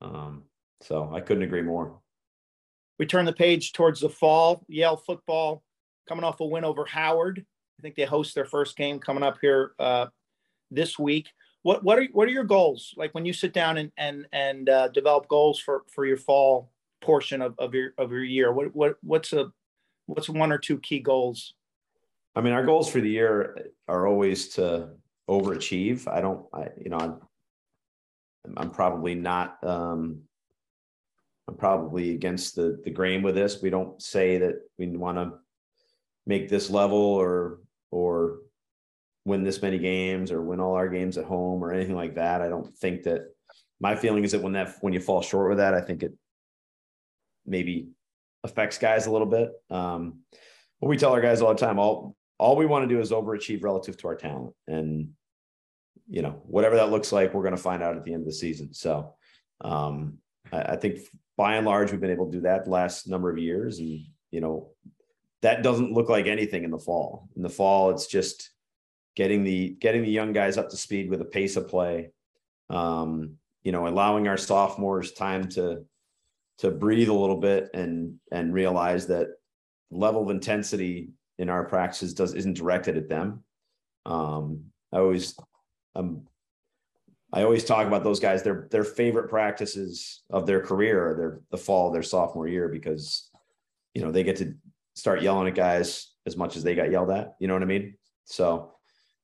Um, 0.01 0.43
so 0.81 1.11
I 1.13 1.21
couldn't 1.21 1.43
agree 1.43 1.61
more. 1.61 1.99
We 2.99 3.05
turn 3.05 3.25
the 3.25 3.33
page 3.33 3.73
towards 3.73 4.01
the 4.01 4.09
fall. 4.09 4.63
Yale 4.67 4.97
football 4.97 5.63
coming 6.07 6.23
off 6.23 6.39
a 6.39 6.45
win 6.45 6.65
over 6.65 6.85
Howard. 6.85 7.45
I 7.79 7.81
think 7.81 7.95
they 7.95 8.05
host 8.05 8.35
their 8.35 8.45
first 8.45 8.75
game 8.77 8.99
coming 8.99 9.23
up 9.23 9.37
here 9.41 9.71
uh, 9.79 10.07
this 10.69 10.99
week. 10.99 11.29
What 11.63 11.83
what 11.83 11.99
are 11.99 12.05
what 12.11 12.27
are 12.27 12.31
your 12.31 12.43
goals? 12.43 12.93
Like 12.97 13.13
when 13.13 13.25
you 13.25 13.33
sit 13.33 13.53
down 13.53 13.77
and 13.77 13.91
and 13.97 14.27
and 14.31 14.69
uh, 14.69 14.87
develop 14.89 15.27
goals 15.27 15.59
for 15.59 15.83
for 15.93 16.05
your 16.05 16.17
fall 16.17 16.71
portion 17.01 17.41
of, 17.41 17.55
of 17.57 17.73
your 17.73 17.93
of 17.97 18.11
your 18.11 18.23
year. 18.23 18.51
What 18.51 18.75
what 18.75 18.95
what's 19.01 19.33
a 19.33 19.51
what's 20.13 20.29
one 20.29 20.51
or 20.51 20.57
two 20.57 20.79
key 20.79 20.99
goals? 20.99 21.53
I 22.35 22.41
mean, 22.41 22.53
our 22.53 22.65
goals 22.65 22.89
for 22.89 23.01
the 23.01 23.09
year 23.09 23.67
are 23.87 24.07
always 24.07 24.49
to 24.49 24.89
overachieve. 25.29 26.07
I 26.07 26.21
don't, 26.21 26.45
I, 26.53 26.67
you 26.77 26.89
know, 26.89 26.97
I'm, 26.97 27.17
I'm 28.57 28.69
probably 28.69 29.15
not, 29.15 29.57
um, 29.63 30.21
I'm 31.47 31.57
probably 31.57 32.11
against 32.11 32.55
the 32.55 32.79
the 32.83 32.91
grain 32.91 33.23
with 33.23 33.35
this. 33.35 33.61
We 33.61 33.69
don't 33.69 34.01
say 34.01 34.37
that 34.37 34.61
we 34.77 34.87
want 34.87 35.17
to 35.17 35.33
make 36.25 36.47
this 36.47 36.69
level 36.69 36.97
or 36.97 37.59
or 37.89 38.39
win 39.25 39.43
this 39.43 39.61
many 39.61 39.77
games 39.77 40.31
or 40.31 40.41
win 40.41 40.59
all 40.59 40.75
our 40.75 40.87
games 40.87 41.17
at 41.17 41.25
home 41.25 41.63
or 41.63 41.73
anything 41.73 41.95
like 41.95 42.15
that. 42.15 42.41
I 42.41 42.47
don't 42.47 42.73
think 42.77 43.03
that 43.03 43.21
my 43.79 43.95
feeling 43.95 44.23
is 44.23 44.31
that 44.31 44.41
when 44.41 44.53
that 44.53 44.75
when 44.81 44.93
you 44.93 45.01
fall 45.01 45.21
short 45.21 45.49
with 45.49 45.57
that, 45.57 45.73
I 45.73 45.81
think 45.81 46.03
it 46.03 46.13
maybe 47.45 47.89
affects 48.43 48.77
guys 48.77 49.05
a 49.05 49.11
little 49.11 49.27
bit. 49.27 49.51
Um, 49.69 50.19
but 50.79 50.87
we 50.87 50.97
tell 50.97 51.13
our 51.13 51.21
guys 51.21 51.41
all 51.41 51.53
the 51.53 51.59
time, 51.59 51.79
all 51.79 52.15
all 52.37 52.55
we 52.55 52.65
want 52.65 52.87
to 52.87 52.93
do 52.93 52.99
is 52.99 53.11
overachieve 53.11 53.63
relative 53.63 53.97
to 53.97 54.07
our 54.07 54.15
talent. 54.15 54.55
And, 54.67 55.09
you 56.09 56.23
know, 56.23 56.41
whatever 56.45 56.75
that 56.77 56.89
looks 56.89 57.11
like, 57.11 57.33
we're 57.33 57.43
going 57.43 57.55
to 57.55 57.61
find 57.61 57.83
out 57.83 57.97
at 57.97 58.03
the 58.03 58.13
end 58.13 58.21
of 58.21 58.27
the 58.27 58.33
season. 58.33 58.73
So 58.73 59.13
um, 59.61 60.17
I, 60.51 60.61
I 60.61 60.75
think 60.75 60.99
by 61.37 61.57
and 61.57 61.67
large, 61.67 61.91
we've 61.91 62.01
been 62.01 62.09
able 62.09 62.25
to 62.31 62.37
do 62.37 62.41
that 62.41 62.65
the 62.65 62.71
last 62.71 63.07
number 63.07 63.29
of 63.29 63.37
years. 63.37 63.77
And, 63.77 64.01
you 64.31 64.41
know, 64.41 64.71
that 65.43 65.61
doesn't 65.61 65.93
look 65.93 66.09
like 66.09 66.25
anything 66.25 66.63
in 66.63 66.71
the 66.71 66.79
fall. 66.79 67.29
In 67.35 67.43
the 67.43 67.49
fall, 67.49 67.91
it's 67.91 68.07
just 68.07 68.49
getting 69.15 69.43
the 69.43 69.75
getting 69.79 70.01
the 70.01 70.09
young 70.09 70.33
guys 70.33 70.57
up 70.57 70.69
to 70.69 70.77
speed 70.77 71.09
with 71.09 71.21
a 71.21 71.25
pace 71.25 71.57
of 71.57 71.67
play. 71.67 72.09
Um, 72.71 73.35
you 73.63 73.71
know, 73.71 73.87
allowing 73.87 74.27
our 74.27 74.37
sophomores 74.37 75.11
time 75.11 75.47
to 75.49 75.85
to 76.59 76.71
breathe 76.71 77.09
a 77.09 77.13
little 77.13 77.37
bit 77.37 77.69
and 77.73 78.15
and 78.31 78.53
realize 78.53 79.07
that 79.07 79.27
level 79.89 80.23
of 80.23 80.29
intensity 80.29 81.09
in 81.37 81.49
our 81.49 81.65
practices 81.65 82.13
does 82.13 82.33
isn't 82.33 82.57
directed 82.57 82.97
at 82.97 83.09
them. 83.09 83.43
Um, 84.05 84.65
I 84.93 84.97
always 84.97 85.35
um, 85.95 86.27
I 87.33 87.43
always 87.43 87.63
talk 87.63 87.87
about 87.87 88.03
those 88.03 88.19
guys. 88.19 88.43
Their 88.43 88.67
their 88.71 88.83
favorite 88.83 89.29
practices 89.29 90.23
of 90.29 90.45
their 90.45 90.61
career 90.61 91.09
are 91.09 91.15
their 91.15 91.41
the 91.49 91.57
fall 91.57 91.87
of 91.87 91.93
their 91.93 92.03
sophomore 92.03 92.47
year 92.47 92.67
because 92.67 93.29
you 93.93 94.01
know 94.01 94.11
they 94.11 94.23
get 94.23 94.37
to 94.37 94.53
start 94.95 95.21
yelling 95.21 95.47
at 95.47 95.55
guys 95.55 96.13
as 96.25 96.37
much 96.37 96.55
as 96.55 96.63
they 96.63 96.75
got 96.75 96.91
yelled 96.91 97.09
at. 97.09 97.35
You 97.39 97.47
know 97.47 97.53
what 97.53 97.63
I 97.63 97.67
mean? 97.67 97.95
So 98.25 98.73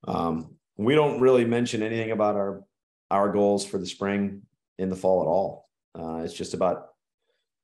um, 0.08 0.56
we 0.78 0.96
don't 0.96 1.20
really 1.20 1.46
mention 1.46 1.84
anything 1.84 2.12
about 2.12 2.36
our 2.36 2.64
our 3.12 3.32
goals 3.32 3.66
for 3.66 3.78
the 3.78 3.86
spring 3.86 4.42
in 4.78 4.90
the 4.90 4.96
fall 4.96 5.22
at 5.22 5.28
all. 5.28 5.66
Uh, 5.98 6.24
it's 6.24 6.34
just 6.34 6.54
about 6.54 6.87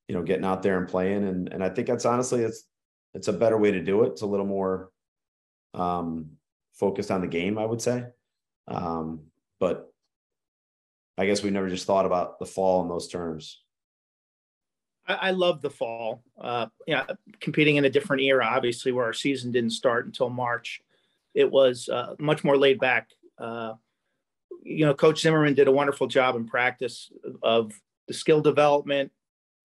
you 0.07 0.15
know 0.15 0.23
getting 0.23 0.45
out 0.45 0.63
there 0.63 0.77
and 0.77 0.87
playing, 0.87 1.27
and 1.27 1.51
and 1.51 1.63
I 1.63 1.69
think 1.69 1.87
that's 1.87 2.05
honestly 2.05 2.41
it's 2.43 2.65
it's 3.13 3.27
a 3.27 3.33
better 3.33 3.57
way 3.57 3.71
to 3.71 3.81
do 3.81 4.03
it. 4.03 4.11
It's 4.11 4.21
a 4.21 4.27
little 4.27 4.45
more 4.45 4.89
um, 5.73 6.31
focused 6.73 7.11
on 7.11 7.21
the 7.21 7.27
game, 7.27 7.57
I 7.57 7.65
would 7.65 7.81
say. 7.81 8.05
Um, 8.67 9.21
but 9.59 9.91
I 11.17 11.25
guess 11.25 11.43
we 11.43 11.51
never 11.51 11.69
just 11.69 11.85
thought 11.85 12.05
about 12.05 12.39
the 12.39 12.45
fall 12.45 12.81
in 12.81 12.89
those 12.89 13.07
terms. 13.07 13.61
I, 15.07 15.13
I 15.13 15.31
love 15.31 15.61
the 15.61 15.69
fall. 15.69 16.23
Uh, 16.39 16.67
yeah, 16.87 17.05
competing 17.39 17.75
in 17.75 17.85
a 17.85 17.89
different 17.89 18.23
era, 18.23 18.45
obviously, 18.45 18.91
where 18.91 19.05
our 19.05 19.13
season 19.13 19.51
didn't 19.51 19.71
start 19.71 20.05
until 20.05 20.29
March. 20.29 20.81
It 21.33 21.49
was 21.49 21.89
uh, 21.89 22.15
much 22.19 22.43
more 22.43 22.57
laid 22.57 22.79
back. 22.79 23.09
Uh, 23.37 23.73
you 24.61 24.85
know, 24.85 24.93
Coach 24.93 25.21
Zimmerman 25.21 25.55
did 25.55 25.67
a 25.67 25.71
wonderful 25.71 26.07
job 26.07 26.35
in 26.35 26.45
practice 26.45 27.11
of 27.41 27.73
the 28.07 28.13
skill 28.13 28.41
development, 28.41 29.11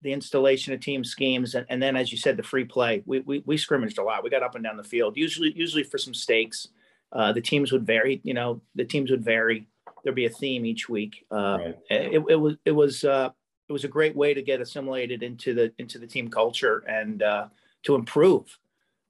the 0.03 0.13
installation 0.13 0.73
of 0.73 0.81
team 0.81 1.05
schemes, 1.05 1.55
and, 1.55 1.67
and 1.69 1.83
then, 1.83 1.97
as 1.97 2.13
you 2.13 2.19
said, 2.19 2.37
the 2.37 2.43
free 2.43 2.65
play. 2.65 3.03
We, 3.05 3.21
we, 3.21 3.43
we 3.47 3.57
scrimmaged 3.57 3.99
a 3.99 4.03
lot. 4.03 4.23
We 4.23 4.31
got 4.31 4.43
up 4.43 4.55
and 4.55 4.63
down 4.63 4.77
the 4.77 4.85
field, 4.85 5.17
usually 5.17 5.53
usually 5.57 5.83
for 5.83 5.99
some 5.99 6.15
stakes. 6.15 6.69
Uh, 7.13 7.33
the 7.33 7.41
teams 7.41 7.73
would 7.73 7.87
vary. 7.87 8.21
You 8.23 8.35
know, 8.35 8.61
the 8.75 8.85
teams 8.85 9.11
would 9.11 9.25
vary. 9.25 9.67
There'd 10.05 10.15
be 10.15 10.27
a 10.27 10.31
theme 10.31 10.65
each 10.65 10.89
week. 10.89 11.25
Uh, 11.31 11.59
right. 11.61 11.77
it, 11.91 12.23
it, 12.29 12.37
was 12.37 12.57
it 12.65 12.73
was 12.73 13.03
uh, 13.05 13.31
it 13.69 13.73
was 13.73 13.85
a 13.85 13.89
great 13.89 14.15
way 14.15 14.35
to 14.35 14.43
get 14.43 14.61
assimilated 14.61 15.23
into 15.23 15.55
the 15.55 15.73
into 15.79 15.99
the 15.99 16.07
team 16.07 16.29
culture 16.29 16.85
and 16.89 17.23
uh, 17.23 17.49
to 17.85 17.95
improve. 17.95 18.59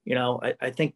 You 0.04 0.14
know, 0.14 0.40
I, 0.42 0.54
I 0.60 0.70
think 0.70 0.94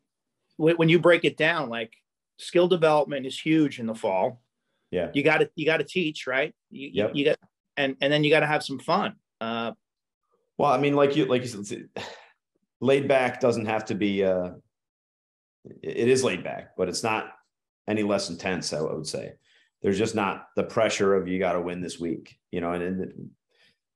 w- 0.59 0.77
when 0.77 0.89
you 0.89 0.99
break 0.99 1.25
it 1.25 1.37
down, 1.37 1.69
like 1.69 1.93
skill 2.39 2.69
development 2.69 3.27
is 3.27 3.39
huge 3.39 3.79
in 3.79 3.87
the 3.87 3.95
fall. 3.95 4.43
Yeah. 4.91 5.11
You 5.13 5.23
got 5.23 5.39
to 5.39 5.51
you 5.55 5.67
got 5.67 5.79
to 5.79 5.85
teach, 5.85 6.27
right? 6.27 6.55
You, 6.71 6.91
Yep. 6.93 7.11
you, 7.15 7.19
you 7.19 7.25
got 7.31 7.39
and 7.77 7.97
and 8.01 8.13
then 8.13 8.25
you 8.25 8.31
got 8.31 8.41
to 8.41 8.47
have 8.47 8.63
some 8.63 8.79
fun. 8.79 9.17
Uh, 9.41 9.73
Well, 10.59 10.71
I 10.71 10.79
mean, 10.79 10.95
like 10.95 11.17
you, 11.17 11.27
like 11.27 11.43
you 11.43 11.49
said, 11.49 11.89
laid 12.81 13.09
back 13.09 13.41
doesn't 13.41 13.67
have 13.67 13.87
to 13.87 13.95
be. 13.95 14.25
Uh, 14.25 14.51
it 15.83 16.09
is 16.09 16.25
laid 16.25 16.43
back, 16.43 16.77
but 16.77 16.89
it's 16.89 17.03
not 17.03 17.33
any 17.89 18.03
less 18.03 18.31
intense. 18.31 18.73
I 18.73 18.81
would 18.81 19.07
say 19.07 19.35
there's 19.83 19.99
just 19.99 20.15
not 20.15 20.47
the 20.57 20.65
pressure 20.65 21.15
of 21.15 21.29
you 21.29 21.39
got 21.39 21.53
to 21.53 21.61
win 21.61 21.81
this 21.81 21.99
week, 21.99 22.37
you 22.51 22.61
know. 22.61 22.73
And 22.73 22.83
in, 22.83 23.31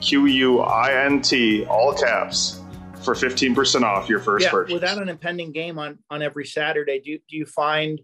Q 0.00 0.26
U 0.26 0.60
I 0.60 0.92
N 1.04 1.20
T, 1.20 1.64
all 1.64 1.94
caps, 1.94 2.60
for 3.02 3.14
15% 3.14 3.82
off 3.82 4.08
your 4.08 4.20
first 4.20 4.44
yeah, 4.44 4.50
purchase. 4.50 4.74
without 4.74 5.00
an 5.00 5.08
impending 5.08 5.52
game 5.52 5.78
on 5.78 5.98
on 6.10 6.22
every 6.22 6.44
Saturday, 6.44 7.00
do 7.00 7.12
you, 7.12 7.18
do 7.28 7.36
you 7.36 7.46
find 7.46 8.00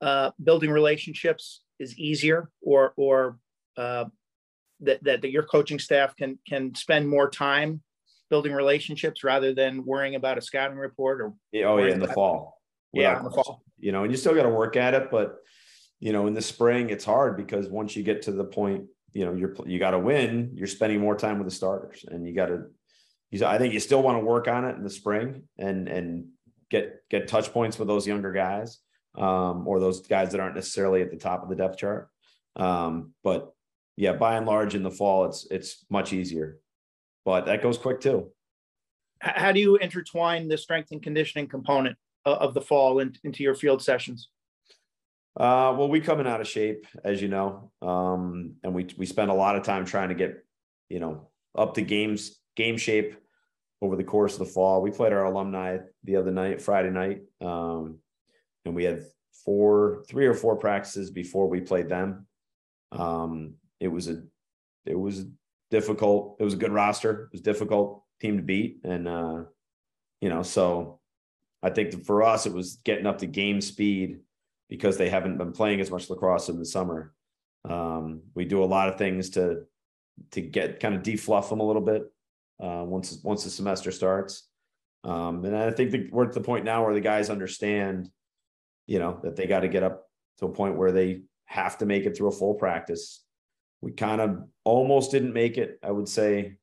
uh, 0.00 0.30
building 0.42 0.70
relationships 0.70 1.62
is 1.78 1.96
easier, 1.98 2.50
or 2.62 2.94
or 2.96 3.38
uh, 3.76 4.06
that, 4.80 5.02
that 5.04 5.22
that 5.22 5.30
your 5.30 5.42
coaching 5.42 5.78
staff 5.78 6.16
can 6.16 6.38
can 6.48 6.74
spend 6.74 7.08
more 7.08 7.28
time 7.28 7.82
building 8.30 8.52
relationships 8.52 9.22
rather 9.24 9.52
than 9.52 9.84
worrying 9.84 10.14
about 10.14 10.38
a 10.38 10.40
scouting 10.40 10.78
report 10.78 11.20
or 11.20 11.34
oh 11.66 11.76
yeah 11.76 11.92
in 11.92 12.00
the 12.00 12.08
fall 12.08 12.61
yeah 12.92 13.10
Without 13.10 13.18
in 13.18 13.24
the 13.24 13.30
question. 13.30 13.52
fall. 13.52 13.62
you 13.78 13.92
know 13.92 14.02
and 14.02 14.10
you 14.10 14.16
still 14.16 14.34
got 14.34 14.44
to 14.44 14.48
work 14.48 14.76
at 14.76 14.94
it 14.94 15.10
but 15.10 15.36
you 16.00 16.12
know 16.12 16.26
in 16.26 16.34
the 16.34 16.42
spring 16.42 16.90
it's 16.90 17.04
hard 17.04 17.36
because 17.36 17.68
once 17.68 17.96
you 17.96 18.02
get 18.02 18.22
to 18.22 18.32
the 18.32 18.44
point 18.44 18.84
you 19.12 19.24
know 19.24 19.34
you're 19.34 19.54
you 19.66 19.78
got 19.78 19.92
to 19.92 19.98
win 19.98 20.50
you're 20.54 20.66
spending 20.66 21.00
more 21.00 21.16
time 21.16 21.38
with 21.38 21.46
the 21.46 21.54
starters 21.54 22.04
and 22.08 22.26
you 22.26 22.34
got 22.34 22.46
to 22.46 22.64
you 23.30 23.44
i 23.46 23.58
think 23.58 23.72
you 23.74 23.80
still 23.80 24.02
want 24.02 24.18
to 24.18 24.24
work 24.24 24.48
on 24.48 24.64
it 24.64 24.76
in 24.76 24.82
the 24.82 24.90
spring 24.90 25.42
and 25.58 25.88
and 25.88 26.26
get 26.70 27.02
get 27.10 27.28
touch 27.28 27.52
points 27.52 27.78
with 27.78 27.88
those 27.88 28.06
younger 28.06 28.32
guys 28.32 28.78
um 29.18 29.66
or 29.68 29.78
those 29.78 30.06
guys 30.06 30.32
that 30.32 30.40
aren't 30.40 30.54
necessarily 30.54 31.02
at 31.02 31.10
the 31.10 31.16
top 31.16 31.42
of 31.42 31.48
the 31.48 31.56
depth 31.56 31.76
chart 31.78 32.08
um 32.56 33.12
but 33.22 33.52
yeah 33.96 34.12
by 34.12 34.36
and 34.36 34.46
large 34.46 34.74
in 34.74 34.82
the 34.82 34.90
fall 34.90 35.26
it's 35.26 35.46
it's 35.50 35.84
much 35.90 36.12
easier 36.12 36.58
but 37.24 37.46
that 37.46 37.62
goes 37.62 37.76
quick 37.78 38.00
too 38.00 38.30
How 39.20 39.52
do 39.52 39.60
you 39.60 39.76
intertwine 39.76 40.48
the 40.48 40.58
strength 40.58 40.88
and 40.92 41.02
conditioning 41.02 41.46
component 41.46 41.96
of, 42.24 42.38
of 42.38 42.54
the 42.54 42.60
fall 42.60 42.98
in, 42.98 43.14
into 43.24 43.42
your 43.42 43.54
field 43.54 43.82
sessions? 43.82 44.28
Uh, 45.34 45.74
well, 45.76 45.88
we 45.88 46.00
coming 46.00 46.26
out 46.26 46.40
of 46.42 46.48
shape, 46.48 46.86
as 47.04 47.22
you 47.22 47.28
know, 47.28 47.72
um, 47.80 48.54
and 48.62 48.74
we 48.74 48.86
we 48.98 49.06
spend 49.06 49.30
a 49.30 49.34
lot 49.34 49.56
of 49.56 49.62
time 49.62 49.86
trying 49.86 50.10
to 50.10 50.14
get, 50.14 50.44
you 50.90 51.00
know, 51.00 51.28
up 51.56 51.74
to 51.74 51.82
games 51.82 52.38
game 52.54 52.76
shape 52.76 53.16
over 53.80 53.96
the 53.96 54.04
course 54.04 54.34
of 54.34 54.40
the 54.40 54.52
fall. 54.52 54.82
We 54.82 54.90
played 54.90 55.12
our 55.12 55.24
alumni 55.24 55.78
the 56.04 56.16
other 56.16 56.30
night, 56.30 56.60
Friday 56.60 56.90
night, 56.90 57.22
um, 57.40 57.98
and 58.64 58.74
we 58.74 58.84
had 58.84 59.04
four, 59.44 60.04
three 60.08 60.26
or 60.26 60.34
four 60.34 60.56
practices 60.56 61.10
before 61.10 61.48
we 61.48 61.60
played 61.60 61.88
them. 61.88 62.26
Um, 62.92 63.54
it 63.80 63.88
was 63.88 64.08
a, 64.08 64.22
it 64.84 64.98
was 64.98 65.24
difficult. 65.70 66.36
It 66.38 66.44
was 66.44 66.54
a 66.54 66.58
good 66.58 66.72
roster. 66.72 67.24
It 67.24 67.32
was 67.32 67.40
difficult 67.40 68.04
team 68.20 68.36
to 68.36 68.42
beat, 68.42 68.80
and 68.84 69.08
uh, 69.08 69.44
you 70.20 70.28
know, 70.28 70.42
so 70.42 71.00
I 71.62 71.70
think 71.70 72.04
for 72.04 72.22
us, 72.22 72.46
it 72.46 72.52
was 72.52 72.76
getting 72.84 73.06
up 73.06 73.18
to 73.18 73.26
game 73.26 73.60
speed 73.60 74.20
because 74.68 74.96
they 74.96 75.08
haven't 75.08 75.38
been 75.38 75.52
playing 75.52 75.80
as 75.80 75.90
much 75.90 76.10
lacrosse 76.10 76.48
in 76.48 76.58
the 76.58 76.64
summer. 76.64 77.12
Um, 77.68 78.22
we 78.34 78.44
do 78.44 78.62
a 78.62 78.66
lot 78.66 78.88
of 78.88 78.98
things 78.98 79.30
to 79.30 79.64
to 80.32 80.40
get 80.40 80.80
kind 80.80 80.94
of 80.94 81.02
defluff 81.02 81.48
them 81.48 81.60
a 81.60 81.66
little 81.66 81.82
bit 81.82 82.10
uh, 82.62 82.84
once 82.84 83.18
once 83.22 83.44
the 83.44 83.50
semester 83.50 83.90
starts. 83.90 84.48
Um, 85.04 85.44
and 85.44 85.56
I 85.56 85.70
think 85.70 85.90
that 85.92 86.12
we're 86.12 86.26
at 86.26 86.32
the 86.32 86.40
point 86.40 86.64
now 86.64 86.84
where 86.84 86.94
the 86.94 87.00
guys 87.00 87.30
understand, 87.30 88.08
you 88.86 88.98
know, 88.98 89.18
that 89.22 89.36
they 89.36 89.46
got 89.46 89.60
to 89.60 89.68
get 89.68 89.82
up 89.82 90.06
to 90.38 90.46
a 90.46 90.52
point 90.52 90.76
where 90.76 90.92
they 90.92 91.22
have 91.46 91.78
to 91.78 91.86
make 91.86 92.04
it 92.04 92.16
through 92.16 92.28
a 92.28 92.32
full 92.32 92.54
practice. 92.54 93.24
We 93.80 93.92
kind 93.92 94.20
of 94.20 94.44
almost 94.64 95.10
didn't 95.10 95.32
make 95.32 95.58
it. 95.58 95.78
I 95.82 95.90
would 95.90 96.08
say 96.08 96.56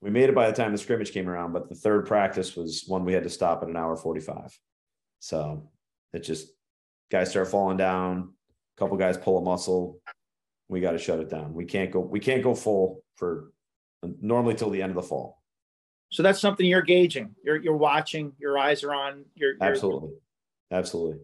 we 0.00 0.10
made 0.10 0.28
it 0.28 0.34
by 0.34 0.50
the 0.50 0.56
time 0.56 0.72
the 0.72 0.78
scrimmage 0.78 1.12
came 1.12 1.28
around, 1.28 1.52
but 1.52 1.68
the 1.68 1.74
third 1.74 2.06
practice 2.06 2.56
was 2.56 2.84
one 2.86 3.04
we 3.04 3.12
had 3.12 3.24
to 3.24 3.30
stop 3.30 3.62
at 3.62 3.68
an 3.68 3.76
hour 3.76 3.96
45. 3.96 4.58
So 5.18 5.70
it 6.12 6.20
just 6.20 6.48
guys 7.10 7.30
start 7.30 7.48
falling 7.48 7.76
down, 7.76 8.32
a 8.76 8.80
couple 8.80 8.96
guys 8.96 9.18
pull 9.18 9.38
a 9.38 9.42
muscle. 9.42 10.00
We 10.68 10.80
got 10.80 10.92
to 10.92 10.98
shut 10.98 11.18
it 11.18 11.28
down. 11.28 11.52
We 11.52 11.64
can't 11.64 11.90
go, 11.90 12.00
we 12.00 12.20
can't 12.20 12.42
go 12.42 12.54
full 12.54 13.02
for 13.16 13.52
normally 14.20 14.54
till 14.54 14.70
the 14.70 14.80
end 14.80 14.90
of 14.90 14.96
the 14.96 15.02
fall. 15.02 15.42
So 16.12 16.22
that's 16.22 16.40
something 16.40 16.66
you're 16.66 16.82
gauging. 16.82 17.34
You're 17.44 17.56
you're 17.56 17.76
watching. 17.76 18.32
Your 18.38 18.58
eyes 18.58 18.82
are 18.82 18.92
on. 18.92 19.24
You're 19.36 19.54
Absolutely. 19.60 20.10
Absolutely. 20.70 21.18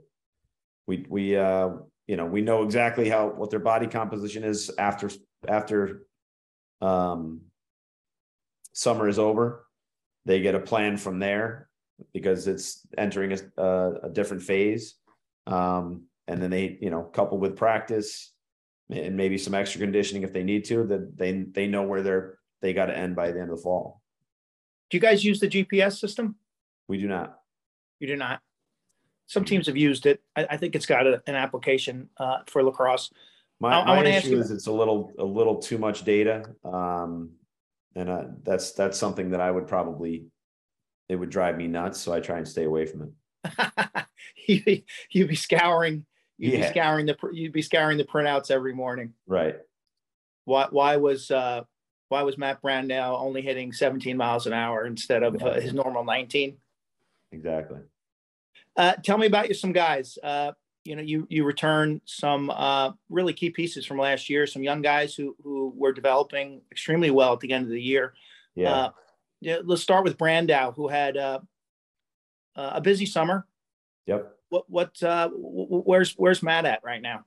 We, 0.87 1.07
we, 1.09 1.37
uh, 1.37 1.71
you 2.07 2.17
know, 2.17 2.27
we 2.27 2.41
know 2.41 2.63
exactly 2.63 3.09
how, 3.09 3.29
what 3.29 3.51
their 3.51 3.61
body 3.61 3.87
composition 3.87 4.45
is 4.45 4.71
after, 4.79 5.11
after, 5.49 6.07
um, 6.81 7.41
summer 8.77 9.09
is 9.09 9.19
over. 9.19 9.67
They 10.27 10.41
get 10.43 10.55
a 10.55 10.61
plan 10.61 10.99
from 10.99 11.19
there 11.19 11.69
because 12.13 12.47
it's 12.47 12.87
entering 12.99 13.33
a, 13.33 13.63
a, 13.63 13.93
a 14.05 14.11
different 14.11 14.43
phase. 14.43 14.97
Um, 15.47 16.03
and 16.29 16.43
then 16.43 16.51
they, 16.51 16.77
you 16.81 16.91
know, 16.91 17.03
coupled 17.03 17.41
with 17.41 17.57
practice 17.57 18.33
and 18.91 19.17
maybe 19.17 19.39
some 19.39 19.55
extra 19.55 19.81
conditioning 19.81 20.25
if 20.25 20.33
they 20.35 20.43
need 20.45 20.67
to, 20.67 20.85
that 20.89 21.17
they, 21.17 21.33
they 21.33 21.67
know 21.67 21.85
where 21.85 22.03
they're, 22.03 22.39
they 22.61 22.75
got 22.75 22.87
to 22.87 22.97
end 22.97 23.17
by 23.17 23.33
the 23.33 23.41
end 23.41 23.51
of 23.51 23.57
the 23.57 23.63
fall. 23.63 24.03
Do 24.91 24.97
you 24.99 25.01
guys 25.01 25.25
use 25.25 25.41
the 25.41 25.49
GPS 25.49 25.99
system? 25.99 26.37
We 26.87 26.99
do 26.99 27.09
not. 27.09 27.39
You 27.99 28.09
do 28.09 28.17
not. 28.17 28.41
Some 29.27 29.45
teams 29.45 29.67
have 29.69 29.77
used 29.77 30.05
it. 30.05 30.23
I, 30.37 30.47
I 30.51 30.57
think 30.59 30.75
it's 30.75 30.87
got 30.87 31.07
a, 31.07 31.23
an 31.27 31.35
application 31.35 32.11
uh, 32.19 32.39
for 32.47 32.63
lacrosse. 32.63 33.11
My, 33.59 33.73
I- 33.73 33.81
I 33.97 34.03
my 34.03 34.11
ask 34.11 34.27
issue 34.27 34.39
is 34.39 34.51
it's 34.51 34.67
a 34.67 34.73
little, 34.73 35.13
a 35.19 35.25
little 35.25 35.57
too 35.57 35.79
much 35.79 36.05
data. 36.05 36.45
Um, 36.63 37.31
and 37.97 38.09
uh, 38.09 38.25
that's, 38.45 38.73
that's 38.73 38.97
something 38.99 39.31
that 39.31 39.41
I 39.41 39.51
would 39.51 39.67
probably, 39.67 40.27
it 41.09 41.17
would 41.17 41.31
drive 41.31 41.57
me 41.57 41.67
nuts. 41.67 42.01
So 42.01 42.13
I 42.13 42.21
try 42.21 42.39
and 42.39 42.47
stay 42.47 42.65
away 42.65 42.87
from 42.87 43.03
it. 43.03 44.07
you'd, 44.47 44.65
be, 44.65 44.85
you'd 45.11 45.29
be 45.29 45.35
scouring. 45.35 46.05
You'd 46.39 46.53
Yeah. 46.53 46.67
be 46.67 46.79
scouring 46.79 47.07
the. 47.07 47.17
You'd 47.33 47.53
be 47.53 47.63
scouring 47.63 47.97
the 47.97 48.05
printouts 48.05 48.51
every 48.51 48.75
morning. 48.75 49.15
Right. 49.27 49.57
Why? 50.45 50.67
Why 50.71 50.97
was? 50.99 51.31
Uh, 51.31 51.63
why 52.09 52.23
was 52.23 52.37
Matt 52.39 52.61
Brown 52.61 52.87
now 52.87 53.17
only 53.17 53.41
hitting 53.43 53.73
17 53.73 54.17
miles 54.17 54.47
an 54.47 54.53
hour 54.53 54.87
instead 54.87 55.23
of 55.23 55.43
uh, 55.43 55.55
his 55.55 55.73
normal 55.73 56.05
19? 56.05 56.57
Exactly. 57.33 57.81
Uh, 58.77 58.93
tell 59.03 59.19
me 59.19 59.27
about 59.27 59.49
you, 59.49 59.55
some 59.55 59.73
guys. 59.73 60.19
You 60.87 60.97
know, 60.97 61.03
you 61.03 61.27
you 61.29 61.45
return 61.45 62.01
some 62.05 62.51
uh, 62.51 62.93
really 63.09 63.33
key 63.33 63.51
pieces 63.51 63.85
from 63.85 63.99
last 63.99 64.31
year. 64.31 64.47
Some 64.47 64.63
young 64.63 64.83
guys 64.83 65.15
who 65.15 65.37
who 65.43 65.73
were 65.77 65.93
developing 65.93 66.63
extremely 66.71 67.11
well 67.11 67.33
at 67.33 67.41
the 67.41 67.53
end 67.53 67.65
of 67.65 67.71
the 67.71 67.83
year. 67.83 68.15
Yeah. 68.55 68.73
Uh, 68.73 68.91
yeah, 69.41 69.59
let's 69.65 69.83
start 69.83 70.05
with 70.05 70.17
Brandau, 70.17 70.75
who 70.75 70.89
had 70.89 71.17
uh, 71.17 71.41
uh, 72.57 72.71
a 72.75 72.81
busy 72.81 73.07
summer. 73.07 73.47
Yep. 74.07 74.33
What 74.49 74.65
what 74.69 75.03
uh, 75.03 75.29
where's 75.35 76.15
where's 76.15 76.43
Matt 76.43 76.65
at 76.65 76.81
right 76.85 77.03
now? 77.03 77.25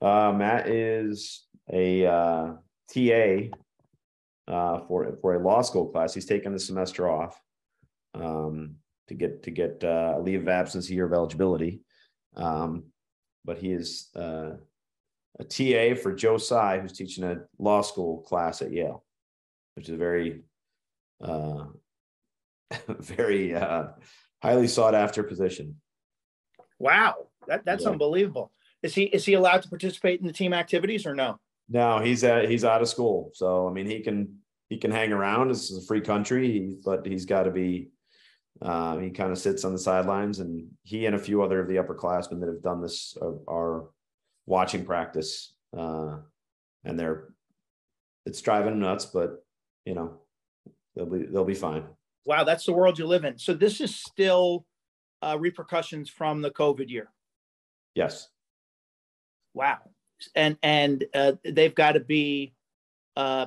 Uh, 0.00 0.32
Matt 0.32 0.68
is 0.68 1.44
a 1.72 2.06
uh, 2.06 2.52
TA 2.92 3.48
uh, 4.48 4.80
for 4.86 5.16
for 5.20 5.34
a 5.34 5.38
law 5.38 5.62
school 5.62 5.86
class. 5.86 6.14
He's 6.14 6.26
taking 6.26 6.52
the 6.52 6.58
semester 6.58 7.08
off 7.08 7.40
um, 8.14 8.76
to 9.08 9.14
get 9.14 9.42
to 9.44 9.50
get 9.50 9.82
uh, 9.84 10.14
a 10.16 10.20
leave 10.20 10.42
of 10.42 10.48
absence, 10.48 10.88
a 10.88 10.94
year 10.94 11.06
of 11.06 11.12
eligibility. 11.12 11.80
Um, 12.36 12.84
but 13.44 13.58
he 13.58 13.72
is 13.72 14.08
uh, 14.16 14.52
a 15.38 15.44
TA 15.44 16.00
for 16.00 16.14
Joe 16.14 16.38
Tsai, 16.38 16.80
who's 16.80 16.92
teaching 16.92 17.24
a 17.24 17.38
law 17.58 17.82
school 17.82 18.18
class 18.22 18.62
at 18.62 18.72
Yale, 18.72 19.04
which 19.74 19.88
is 19.88 19.94
a 19.94 19.98
very, 19.98 20.42
uh, 21.22 21.66
very 22.88 23.54
uh, 23.54 23.88
highly 24.42 24.68
sought 24.68 24.94
after 24.94 25.22
position. 25.22 25.76
Wow, 26.78 27.28
that, 27.46 27.64
that's 27.64 27.84
yeah. 27.84 27.90
unbelievable. 27.90 28.52
Is 28.82 28.94
he 28.94 29.04
is 29.04 29.24
he 29.24 29.34
allowed 29.34 29.62
to 29.62 29.68
participate 29.68 30.20
in 30.20 30.26
the 30.26 30.32
team 30.32 30.52
activities 30.52 31.06
or 31.06 31.14
no? 31.14 31.38
No, 31.68 32.00
he's 32.00 32.24
at, 32.24 32.50
he's 32.50 32.64
out 32.64 32.82
of 32.82 32.88
school. 32.88 33.30
So 33.34 33.68
I 33.68 33.72
mean, 33.72 33.86
he 33.86 34.00
can 34.00 34.38
he 34.68 34.76
can 34.76 34.90
hang 34.90 35.12
around. 35.12 35.48
This 35.48 35.70
is 35.70 35.84
a 35.84 35.86
free 35.86 36.00
country, 36.00 36.50
he, 36.50 36.76
but 36.84 37.06
he's 37.06 37.24
got 37.24 37.44
to 37.44 37.50
be. 37.50 37.90
Uh, 38.62 38.98
he 38.98 39.10
kind 39.10 39.32
of 39.32 39.38
sits 39.38 39.64
on 39.64 39.72
the 39.72 39.78
sidelines, 39.78 40.38
and 40.38 40.68
he 40.84 41.06
and 41.06 41.16
a 41.16 41.18
few 41.18 41.42
other 41.42 41.60
of 41.60 41.68
the 41.68 41.76
upperclassmen 41.76 42.38
that 42.40 42.48
have 42.48 42.62
done 42.62 42.80
this 42.80 43.16
are, 43.20 43.34
are 43.48 43.84
watching 44.46 44.84
practice, 44.84 45.54
uh, 45.76 46.18
and 46.84 46.98
they're 46.98 47.34
it's 48.24 48.40
driving 48.40 48.70
them 48.70 48.80
nuts, 48.80 49.06
but 49.06 49.44
you 49.84 49.94
know 49.94 50.20
they'll 50.94 51.06
be 51.06 51.24
they'll 51.24 51.44
be 51.44 51.54
fine. 51.54 51.84
Wow, 52.24 52.44
that's 52.44 52.64
the 52.64 52.72
world 52.72 52.98
you 52.98 53.06
live 53.06 53.24
in. 53.24 53.36
So 53.36 53.52
this 53.52 53.80
is 53.80 53.96
still 53.96 54.64
uh, 55.22 55.36
repercussions 55.40 56.08
from 56.08 56.40
the 56.40 56.52
COVID 56.52 56.88
year. 56.88 57.10
Yes. 57.96 58.28
Wow, 59.54 59.78
and 60.36 60.56
and 60.62 61.04
uh, 61.14 61.32
they've 61.44 61.74
got 61.74 61.92
to 61.92 62.00
be 62.00 62.54
uh, 63.16 63.46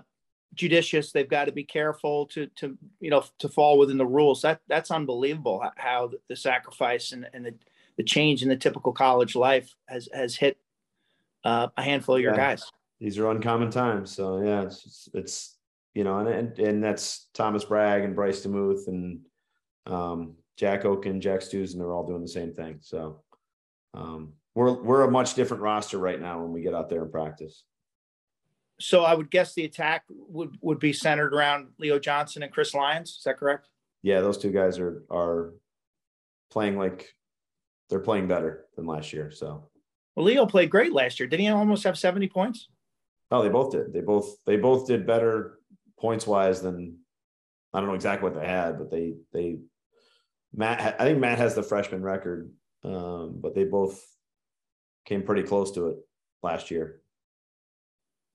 judicious. 0.56 1.12
They've 1.12 1.30
got 1.30 1.46
to 1.46 1.52
be 1.52 1.64
careful 1.64 2.26
to 2.28 2.48
to 2.56 2.78
you 3.00 3.10
know 3.10 3.24
to 3.40 3.50
fall 3.50 3.78
within 3.78 3.98
the 3.98 4.06
rules. 4.06 4.42
That 4.42 4.62
that's 4.68 4.92
unbelievable 4.92 5.64
how 5.78 6.12
the 6.30 6.36
sacrifice 6.36 7.12
and, 7.12 7.28
and 7.34 7.46
the, 7.46 7.54
the 7.98 8.04
change 8.04 8.44
in 8.44 8.50
the 8.50 8.56
typical 8.56 8.92
college 8.92 9.36
life 9.36 9.74
has 9.88 10.10
has 10.14 10.36
hit 10.36 10.58
uh, 11.44 11.68
a 11.78 11.84
handful 11.84 12.16
of 12.16 12.22
your 12.22 12.34
yeah. 12.34 12.38
guys. 12.38 12.72
These 13.00 13.18
are 13.18 13.30
uncommon 13.30 13.70
times. 13.70 14.12
So 14.12 14.42
yeah, 14.42 14.64
it's 14.64 15.10
it's 15.14 15.58
you 15.94 16.04
know, 16.04 16.20
and 16.20 16.30
and, 16.30 16.60
and 16.60 16.84
that's 16.84 17.28
Thomas 17.34 17.66
Bragg 17.66 18.04
and 18.04 18.16
Bryce 18.16 18.46
DeMuth 18.46 18.88
and 18.88 19.20
um, 19.86 20.36
Jack 20.58 20.86
Oaken, 20.86 21.22
Jack 21.22 21.42
Stews, 21.42 21.74
and 21.74 21.82
they're 21.82 21.94
all 21.94 22.08
doing 22.08 22.22
the 22.22 22.28
same 22.28 22.54
thing. 22.54 22.78
So 22.82 23.22
um, 23.94 24.34
we're 24.56 24.82
we're 24.82 25.04
a 25.04 25.12
much 25.12 25.36
different 25.36 25.64
roster 25.64 25.98
right 25.98 26.20
now 26.20 26.42
when 26.42 26.52
we 26.52 26.62
get 26.62 26.74
out 26.74 26.90
there 26.90 27.04
and 27.04 27.12
practice. 27.12 27.64
So 28.79 29.03
I 29.03 29.13
would 29.13 29.32
guess 29.32 29.53
the 29.53 29.65
attack 29.65 30.03
would 30.10 30.58
would 30.62 30.79
be 30.79 30.94
centered 30.94 31.34
around 31.34 31.67
Leo 31.79 31.98
Johnson 32.00 32.44
and 32.44 32.51
Chris 32.51 32.74
Lyons. 32.74 33.10
Is 33.12 33.24
that 33.25 33.38
correct? 33.38 33.70
Yeah, 34.01 34.22
those 34.22 34.38
two 34.38 34.51
guys 34.51 34.79
are 34.79 35.03
are 35.10 35.53
playing 36.51 36.77
like 36.77 37.13
they're 37.89 38.00
playing 38.00 38.27
better 38.27 38.65
than 38.75 38.86
last 38.86 39.13
year. 39.13 39.32
So 39.32 39.70
well, 40.15 40.25
Leo 40.25 40.46
played 40.46 40.70
great 40.70 40.94
last 40.94 41.20
year. 41.20 41.27
Did 41.27 41.39
he 41.39 41.48
almost 41.48 41.84
have 41.84 41.98
70 41.98 42.27
points? 42.29 42.70
Oh, 43.32 43.44
they 43.44 43.50
both 43.50 43.72
did. 43.72 43.91
They 43.94 44.01
both 44.01 44.38
they 44.46 44.58
both 44.58 44.88
did 44.88 45.08
better 45.08 45.60
points 46.00 46.27
wise 46.27 46.62
than 46.62 46.98
I 47.74 47.79
don't 47.79 47.89
know 47.89 47.96
exactly 47.96 48.29
what 48.29 48.39
they 48.39 48.48
had, 48.48 48.77
but 48.77 48.91
they 48.91 49.15
they 49.34 49.60
Matt 50.53 51.00
I 51.00 51.05
think 51.05 51.20
Matt 51.20 51.38
has 51.38 51.55
the 51.55 51.63
freshman 51.63 52.01
record, 52.01 52.51
um, 52.84 53.39
but 53.41 53.56
they 53.56 53.63
both 53.63 54.02
came 55.06 55.23
pretty 55.23 55.43
close 55.43 55.71
to 55.73 55.88
it 55.88 55.97
last 56.43 56.71
year. 56.71 57.02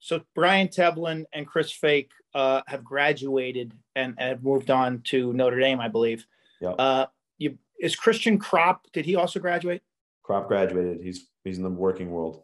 So 0.01 0.23
Brian 0.35 0.69
Tevlin 0.69 1.25
and 1.33 1.47
Chris 1.47 1.71
Fake 1.71 2.11
uh, 2.35 2.63
have 2.67 2.83
graduated 2.83 3.75
and, 3.95 4.15
and, 4.19 4.29
have 4.31 4.43
moved 4.43 4.71
on 4.71 5.03
to 5.05 5.33
Notre 5.35 5.61
Dame, 5.61 5.79
I 5.79 5.89
believe. 5.89 6.27
Yeah. 6.61 6.71
Uh, 6.71 7.07
you, 7.39 7.59
is 7.79 7.95
Christian 7.95 8.39
Kropp? 8.39 8.79
Did 8.93 9.05
he 9.05 9.15
also 9.15 9.41
graduate? 9.41 9.83
Kropp 10.27 10.49
graduated. 10.49 11.03
He's 11.03 11.29
he's 11.45 11.59
in 11.59 11.65
the 11.65 11.71
working 11.71 12.11
world. 12.11 12.43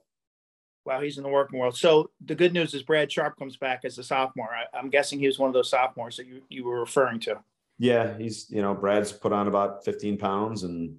Wow, 0.85 1.01
he's 1.01 1.17
in 1.17 1.25
the 1.25 1.29
working 1.29 1.59
world. 1.59 1.77
So 1.77 2.11
the 2.25 2.35
good 2.35 2.53
news 2.53 2.73
is 2.75 2.83
Brad 2.83 3.11
Sharp 3.11 3.37
comes 3.39 3.57
back 3.57 3.85
as 3.85 3.99
a 3.99 4.05
sophomore. 4.05 4.51
I, 4.51 4.79
am 4.79 4.89
guessing 4.89 5.19
he 5.19 5.27
was 5.27 5.39
one 5.39 5.49
of 5.49 5.55
those 5.55 5.71
sophomores 5.71 6.17
that 6.17 6.27
you, 6.27 6.43
you 6.49 6.65
were 6.65 6.79
referring 6.79 7.21
to. 7.21 7.41
Yeah, 7.79 8.17
he's 8.17 8.47
you 8.51 8.63
know 8.63 8.75
Brad's 8.75 9.13
put 9.13 9.33
on 9.33 9.49
about 9.49 9.85
15 9.85 10.19
pounds 10.19 10.63
and 10.63 10.97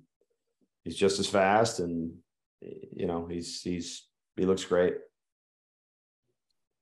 he's 0.84 0.96
just 0.96 1.20
as 1.20 1.28
fast 1.28 1.80
and 1.80 2.14
you 2.62 3.06
know 3.06 3.28
he's 3.28 3.62
he's 3.62 4.08
he 4.36 4.46
looks 4.46 4.66
great. 4.66 4.96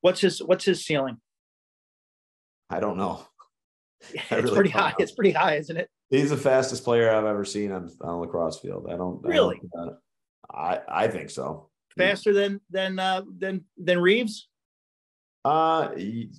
What's 0.05 0.21
his 0.21 0.37
what's 0.37 0.65
his 0.65 0.85
ceiling? 0.85 1.17
I 2.69 2.79
don't 2.79 2.97
know. 2.97 3.25
It's 4.13 4.31
really 4.31 4.53
pretty 4.53 4.69
high. 4.69 4.89
Know. 4.89 4.95
It's 4.99 5.13
pretty 5.13 5.31
high, 5.31 5.55
isn't 5.55 5.77
it? 5.77 5.89
He's 6.11 6.29
the 6.29 6.37
fastest 6.37 6.83
player 6.83 7.11
I've 7.11 7.25
ever 7.25 7.43
seen 7.43 7.71
on, 7.71 7.89
on 8.01 8.19
lacrosse 8.19 8.59
field. 8.59 8.85
I 8.87 8.97
don't 8.97 9.19
really. 9.23 9.59
I, 9.75 9.85
don't, 9.85 9.97
I, 10.53 10.79
I 10.87 11.07
think 11.07 11.31
so. 11.31 11.71
Faster 11.97 12.31
yeah. 12.31 12.41
than 12.41 12.61
than 12.69 12.99
uh, 12.99 13.21
than 13.39 13.65
than 13.79 13.97
Reeves. 13.97 14.47
Uh, 15.43 15.95
he, 15.95 16.29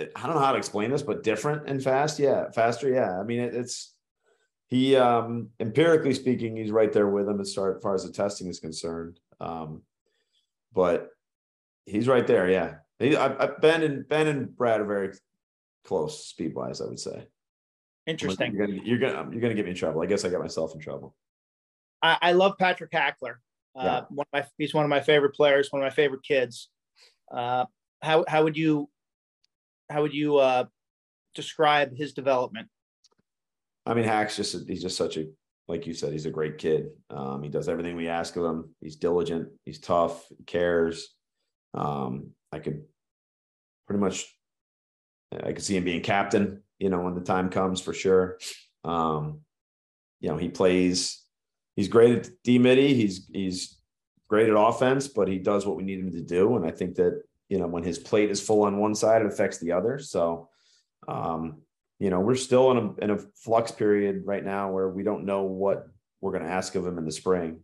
I 0.00 0.26
don't 0.26 0.34
know 0.34 0.40
how 0.40 0.50
to 0.50 0.58
explain 0.58 0.90
this, 0.90 1.02
but 1.02 1.22
different 1.22 1.68
and 1.68 1.80
fast. 1.80 2.18
Yeah, 2.18 2.50
faster. 2.50 2.88
Yeah. 2.88 3.20
I 3.20 3.22
mean, 3.22 3.38
it, 3.38 3.54
it's 3.54 3.94
he 4.66 4.96
um 4.96 5.50
empirically 5.60 6.14
speaking, 6.14 6.56
he's 6.56 6.72
right 6.72 6.92
there 6.92 7.06
with 7.06 7.28
him 7.28 7.40
as 7.40 7.54
far, 7.54 7.76
as 7.76 7.82
far 7.84 7.94
as 7.94 8.04
the 8.04 8.10
testing 8.10 8.48
is 8.48 8.58
concerned. 8.58 9.20
Um, 9.38 9.82
but 10.74 11.10
he's 11.86 12.08
right 12.08 12.26
there. 12.26 12.50
Yeah. 12.50 12.74
He, 12.98 13.16
I, 13.16 13.44
I, 13.44 13.50
ben 13.60 13.82
and 13.82 14.08
Ben 14.08 14.26
and 14.26 14.54
Brad 14.54 14.80
are 14.80 14.86
very 14.86 15.12
close 15.84 16.26
speed 16.26 16.54
wise. 16.54 16.80
I 16.80 16.86
would 16.86 17.00
say. 17.00 17.26
Interesting. 18.06 18.54
You're 18.54 18.66
gonna, 18.66 18.80
you're 18.84 18.98
gonna 18.98 19.30
you're 19.32 19.40
gonna 19.40 19.54
get 19.54 19.64
me 19.64 19.70
in 19.70 19.76
trouble. 19.76 20.02
I 20.02 20.06
guess 20.06 20.24
I 20.24 20.28
got 20.28 20.40
myself 20.40 20.74
in 20.74 20.80
trouble. 20.80 21.14
I, 22.02 22.18
I 22.20 22.32
love 22.32 22.54
Patrick 22.58 22.92
Hackler. 22.92 23.40
Uh, 23.74 23.82
yeah. 23.84 24.00
one 24.08 24.26
of 24.32 24.40
my, 24.40 24.46
he's 24.58 24.74
one 24.74 24.84
of 24.84 24.90
my 24.90 25.00
favorite 25.00 25.34
players. 25.34 25.70
One 25.70 25.82
of 25.82 25.86
my 25.86 25.94
favorite 25.94 26.22
kids. 26.22 26.68
Uh, 27.30 27.66
how 28.02 28.24
how 28.28 28.44
would 28.44 28.56
you 28.56 28.88
how 29.90 30.02
would 30.02 30.14
you 30.14 30.36
uh, 30.36 30.64
describe 31.34 31.96
his 31.96 32.12
development? 32.12 32.68
I 33.84 33.94
mean, 33.94 34.04
Hack's 34.04 34.36
just 34.36 34.68
he's 34.68 34.82
just 34.82 34.96
such 34.96 35.16
a 35.16 35.26
like 35.68 35.86
you 35.86 35.94
said, 35.94 36.12
he's 36.12 36.26
a 36.26 36.30
great 36.30 36.58
kid. 36.58 36.90
Um, 37.10 37.42
he 37.42 37.48
does 37.48 37.68
everything 37.68 37.96
we 37.96 38.08
ask 38.08 38.36
of 38.36 38.44
him. 38.44 38.74
He's 38.80 38.96
diligent. 38.96 39.48
He's 39.64 39.80
tough. 39.80 40.26
He 40.36 40.44
cares. 40.44 41.15
Um, 41.76 42.30
I 42.50 42.58
could 42.58 42.82
pretty 43.86 44.00
much 44.00 44.26
I 45.32 45.52
could 45.52 45.62
see 45.62 45.76
him 45.76 45.84
being 45.84 46.02
captain 46.02 46.62
you 46.78 46.90
know, 46.90 47.00
when 47.00 47.14
the 47.14 47.20
time 47.20 47.48
comes 47.48 47.80
for 47.80 47.92
sure. 47.92 48.38
Um, 48.84 49.40
you 50.20 50.28
know, 50.28 50.36
he 50.36 50.48
plays, 50.48 51.22
he's 51.74 51.88
great 51.88 52.18
at 52.18 52.30
D 52.44 52.58
midi. 52.58 52.94
He's, 52.94 53.26
he's 53.32 53.78
great 54.28 54.48
at 54.48 54.58
offense, 54.58 55.08
but 55.08 55.28
he 55.28 55.38
does 55.38 55.66
what 55.66 55.76
we 55.76 55.82
need 55.82 55.98
him 55.98 56.12
to 56.12 56.22
do. 56.22 56.56
And 56.56 56.66
I 56.66 56.70
think 56.70 56.96
that, 56.96 57.22
you 57.48 57.58
know, 57.58 57.66
when 57.66 57.84
his 57.84 57.98
plate 57.98 58.30
is 58.30 58.40
full 58.40 58.62
on 58.62 58.78
one 58.78 58.94
side, 58.94 59.22
it 59.22 59.28
affects 59.28 59.58
the 59.58 59.72
other. 59.72 59.98
So, 59.98 60.48
um, 61.08 61.62
you 61.98 62.10
know, 62.10 62.20
we're 62.20 62.34
still 62.34 62.70
in 62.72 62.76
a, 62.76 63.04
in 63.04 63.10
a 63.10 63.18
flux 63.36 63.70
period 63.72 64.22
right 64.24 64.44
now 64.44 64.70
where 64.70 64.88
we 64.88 65.02
don't 65.02 65.24
know 65.24 65.42
what 65.44 65.86
we're 66.20 66.32
going 66.32 66.44
to 66.44 66.50
ask 66.50 66.74
of 66.74 66.86
him 66.86 66.98
in 66.98 67.04
the 67.04 67.12
spring. 67.12 67.60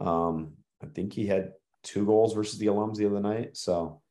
Um, 0.00 0.54
I 0.82 0.86
think 0.86 1.12
he 1.12 1.26
had 1.26 1.52
two 1.82 2.04
goals 2.04 2.34
versus 2.34 2.58
the 2.58 2.66
alums 2.66 2.96
the 2.96 3.06
other 3.06 3.20
night. 3.20 3.56
So 3.56 4.02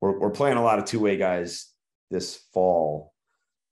we're, 0.00 0.18
we're 0.18 0.30
playing 0.30 0.56
a 0.56 0.62
lot 0.62 0.78
of 0.78 0.84
two 0.84 1.00
way 1.00 1.16
guys 1.16 1.72
this 2.10 2.44
fall 2.52 3.12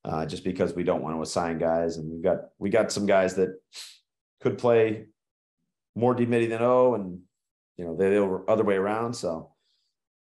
uh, 0.04 0.26
just 0.26 0.44
because 0.44 0.74
we 0.74 0.84
don't 0.84 1.02
want 1.02 1.16
to 1.16 1.22
assign 1.22 1.58
guys, 1.58 1.96
and 1.96 2.10
we've 2.10 2.22
got 2.22 2.38
we 2.58 2.68
got 2.70 2.92
some 2.92 3.06
guys 3.06 3.34
that 3.36 3.50
could 4.40 4.58
play 4.58 5.06
more 5.94 6.14
D 6.14 6.24
than 6.24 6.62
O, 6.62 6.94
and 6.94 7.20
you 7.76 7.84
know 7.84 7.96
they're 7.96 8.10
the 8.10 8.44
other 8.48 8.64
way 8.64 8.76
around. 8.76 9.14
So 9.14 9.52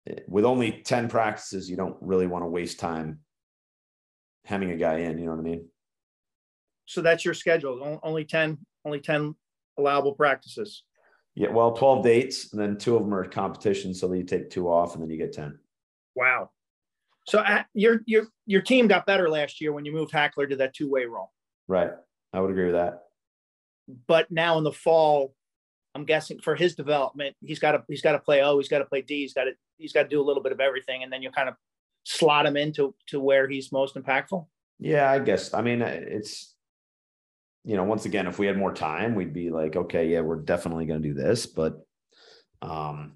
eh, 0.08 0.20
with 0.28 0.44
only 0.44 0.82
ten 0.84 1.08
practices, 1.08 1.68
you 1.68 1.76
don't 1.76 1.96
really 2.00 2.26
want 2.26 2.42
to 2.42 2.48
waste 2.48 2.80
time 2.80 3.20
hemming 4.44 4.70
a 4.70 4.76
guy 4.76 4.98
in. 4.98 5.18
You 5.18 5.26
know 5.26 5.32
what 5.32 5.40
I 5.40 5.42
mean? 5.42 5.68
So 6.86 7.02
that's 7.02 7.24
your 7.24 7.34
schedule. 7.34 8.00
Only 8.02 8.24
ten, 8.24 8.58
only 8.84 9.00
ten 9.00 9.34
allowable 9.76 10.12
practices. 10.14 10.84
Yeah, 11.36 11.50
well, 11.50 11.72
twelve 11.72 12.02
dates, 12.02 12.52
and 12.52 12.60
then 12.60 12.78
two 12.78 12.96
of 12.96 13.02
them 13.02 13.14
are 13.14 13.24
competition, 13.24 13.92
so 13.92 14.10
you 14.12 14.24
take 14.24 14.48
two 14.48 14.68
off, 14.68 14.94
and 14.94 15.02
then 15.02 15.10
you 15.10 15.18
get 15.18 15.34
ten. 15.34 15.58
Wow. 16.14 16.50
So 17.28 17.40
uh, 17.40 17.64
your 17.74 18.00
your 18.06 18.28
your 18.46 18.62
team 18.62 18.88
got 18.88 19.04
better 19.04 19.28
last 19.28 19.60
year 19.60 19.72
when 19.72 19.84
you 19.84 19.92
moved 19.92 20.12
Hackler 20.12 20.46
to 20.46 20.56
that 20.56 20.74
two 20.74 20.90
way 20.90 21.04
role. 21.04 21.30
Right, 21.68 21.90
I 22.32 22.40
would 22.40 22.50
agree 22.50 22.64
with 22.64 22.74
that. 22.74 23.02
But 24.06 24.30
now 24.30 24.56
in 24.56 24.64
the 24.64 24.72
fall, 24.72 25.34
I'm 25.94 26.06
guessing 26.06 26.40
for 26.40 26.56
his 26.56 26.74
development, 26.74 27.36
he's 27.44 27.58
got 27.58 27.72
to 27.72 27.84
he's 27.86 28.02
got 28.02 28.12
to 28.12 28.18
play 28.18 28.42
O, 28.42 28.56
he's 28.58 28.68
got 28.68 28.78
to 28.78 28.86
play 28.86 29.02
D, 29.02 29.20
he's 29.20 29.34
got 29.34 29.44
to 29.44 29.52
he's 29.76 29.92
got 29.92 30.04
to 30.04 30.08
do 30.08 30.22
a 30.22 30.24
little 30.24 30.42
bit 30.42 30.52
of 30.52 30.60
everything, 30.60 31.02
and 31.02 31.12
then 31.12 31.20
you 31.20 31.30
kind 31.30 31.50
of 31.50 31.54
slot 32.04 32.46
him 32.46 32.56
into 32.56 32.94
to 33.08 33.20
where 33.20 33.46
he's 33.46 33.70
most 33.72 33.94
impactful. 33.94 34.46
Yeah, 34.78 35.10
I 35.10 35.18
guess. 35.18 35.52
I 35.52 35.60
mean, 35.60 35.82
it's 35.82 36.54
you 37.66 37.76
know, 37.76 37.82
once 37.82 38.04
again, 38.04 38.28
if 38.28 38.38
we 38.38 38.46
had 38.46 38.56
more 38.56 38.72
time, 38.72 39.16
we'd 39.16 39.32
be 39.32 39.50
like, 39.50 39.74
okay, 39.74 40.06
yeah, 40.06 40.20
we're 40.20 40.36
definitely 40.36 40.86
going 40.86 41.02
to 41.02 41.08
do 41.08 41.14
this. 41.14 41.46
But, 41.46 41.84
um, 42.62 43.14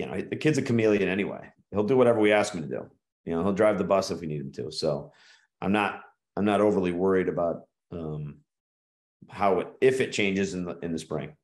you 0.00 0.06
know, 0.06 0.20
the 0.20 0.34
kid's 0.34 0.58
a 0.58 0.62
chameleon 0.62 1.08
anyway. 1.08 1.48
He'll 1.70 1.84
do 1.84 1.96
whatever 1.96 2.18
we 2.18 2.32
ask 2.32 2.52
him 2.52 2.62
to 2.62 2.68
do. 2.68 2.90
You 3.24 3.34
know, 3.34 3.44
he'll 3.44 3.52
drive 3.52 3.78
the 3.78 3.84
bus 3.84 4.10
if 4.10 4.20
we 4.20 4.26
need 4.26 4.40
him 4.40 4.50
to. 4.54 4.72
So 4.72 5.12
I'm 5.60 5.70
not, 5.70 6.00
I'm 6.36 6.44
not 6.44 6.60
overly 6.60 6.90
worried 6.90 7.28
about 7.28 7.62
um, 7.92 8.38
how 9.28 9.60
it, 9.60 9.68
if 9.80 10.00
it 10.00 10.10
changes 10.10 10.54
in 10.54 10.64
the 10.64 10.76
in 10.80 10.90
the 10.90 10.98
spring. 10.98 11.36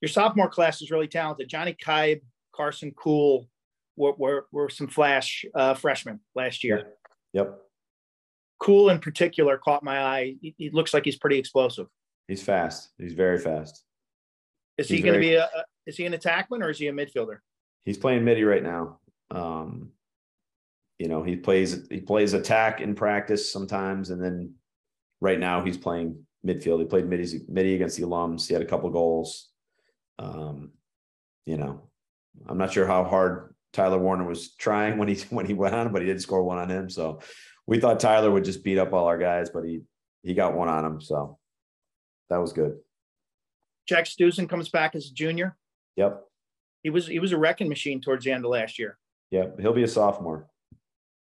Your 0.00 0.08
sophomore 0.08 0.48
class 0.48 0.80
is 0.80 0.90
really 0.90 1.08
talented. 1.08 1.50
Johnny 1.50 1.76
Kaib, 1.78 2.20
Carson 2.54 2.92
Cool 2.96 3.46
were, 3.96 4.14
were, 4.16 4.46
were 4.52 4.70
some 4.70 4.88
flash 4.88 5.44
uh, 5.54 5.74
freshmen 5.74 6.20
last 6.34 6.64
year. 6.64 6.94
Yep. 7.34 7.60
Cool 8.58 8.90
in 8.90 8.98
particular 8.98 9.58
caught 9.58 9.82
my 9.82 10.02
eye. 10.02 10.36
He, 10.40 10.54
he 10.56 10.70
looks 10.70 10.94
like 10.94 11.04
he's 11.04 11.18
pretty 11.18 11.38
explosive. 11.38 11.86
He's 12.28 12.42
fast. 12.42 12.90
He's 12.98 13.12
very 13.12 13.38
fast. 13.38 13.84
Is 14.78 14.88
he 14.88 15.00
going 15.00 15.14
to 15.14 15.20
be 15.20 15.34
a, 15.34 15.44
a, 15.44 15.64
is 15.86 15.96
he 15.96 16.04
an 16.04 16.12
attackman 16.12 16.62
or 16.62 16.70
is 16.70 16.78
he 16.78 16.88
a 16.88 16.92
midfielder? 16.92 17.38
He's 17.84 17.98
playing 17.98 18.24
midi 18.24 18.44
right 18.44 18.62
now. 18.62 18.98
Um, 19.30 19.90
you 20.98 21.08
know, 21.08 21.22
he 21.22 21.36
plays 21.36 21.86
he 21.90 22.00
plays 22.00 22.32
attack 22.32 22.80
in 22.80 22.94
practice 22.94 23.50
sometimes, 23.50 24.10
and 24.10 24.22
then 24.22 24.54
right 25.20 25.38
now 25.38 25.62
he's 25.62 25.76
playing 25.76 26.24
midfield. 26.46 26.80
He 26.80 26.86
played 26.86 27.06
midi 27.06 27.40
midi 27.48 27.74
against 27.74 27.96
the 27.96 28.04
alums. 28.04 28.46
He 28.46 28.54
had 28.54 28.62
a 28.62 28.66
couple 28.66 28.90
goals. 28.90 29.50
Um, 30.18 30.72
you 31.44 31.58
know, 31.58 31.82
I'm 32.48 32.58
not 32.58 32.72
sure 32.72 32.86
how 32.86 33.04
hard 33.04 33.54
Tyler 33.72 33.98
Warner 33.98 34.24
was 34.24 34.54
trying 34.54 34.98
when 34.98 35.08
he 35.08 35.14
when 35.30 35.46
he 35.46 35.54
went 35.54 35.74
on, 35.74 35.92
but 35.92 36.02
he 36.02 36.08
did 36.08 36.20
score 36.20 36.42
one 36.42 36.58
on 36.58 36.70
him. 36.70 36.90
So 36.90 37.20
we 37.66 37.80
thought 37.80 38.00
Tyler 38.00 38.30
would 38.30 38.44
just 38.44 38.64
beat 38.64 38.78
up 38.78 38.92
all 38.92 39.06
our 39.06 39.18
guys, 39.18 39.50
but 39.50 39.64
he 39.64 39.82
he 40.22 40.34
got 40.34 40.54
one 40.54 40.68
on 40.68 40.84
him. 40.84 41.00
So 41.00 41.38
that 42.30 42.40
was 42.40 42.52
good. 42.52 42.78
Jack 43.88 44.06
Stusen 44.06 44.48
comes 44.48 44.68
back 44.68 44.94
as 44.94 45.06
a 45.06 45.14
junior. 45.14 45.56
Yep. 45.96 46.22
He 46.82 46.90
was 46.90 47.06
he 47.06 47.18
was 47.18 47.32
a 47.32 47.38
wrecking 47.38 47.68
machine 47.68 48.00
towards 48.00 48.24
the 48.24 48.32
end 48.32 48.44
of 48.44 48.50
last 48.50 48.78
year. 48.78 48.98
Yep. 49.30 49.60
He'll 49.60 49.72
be 49.72 49.82
a 49.82 49.88
sophomore. 49.88 50.46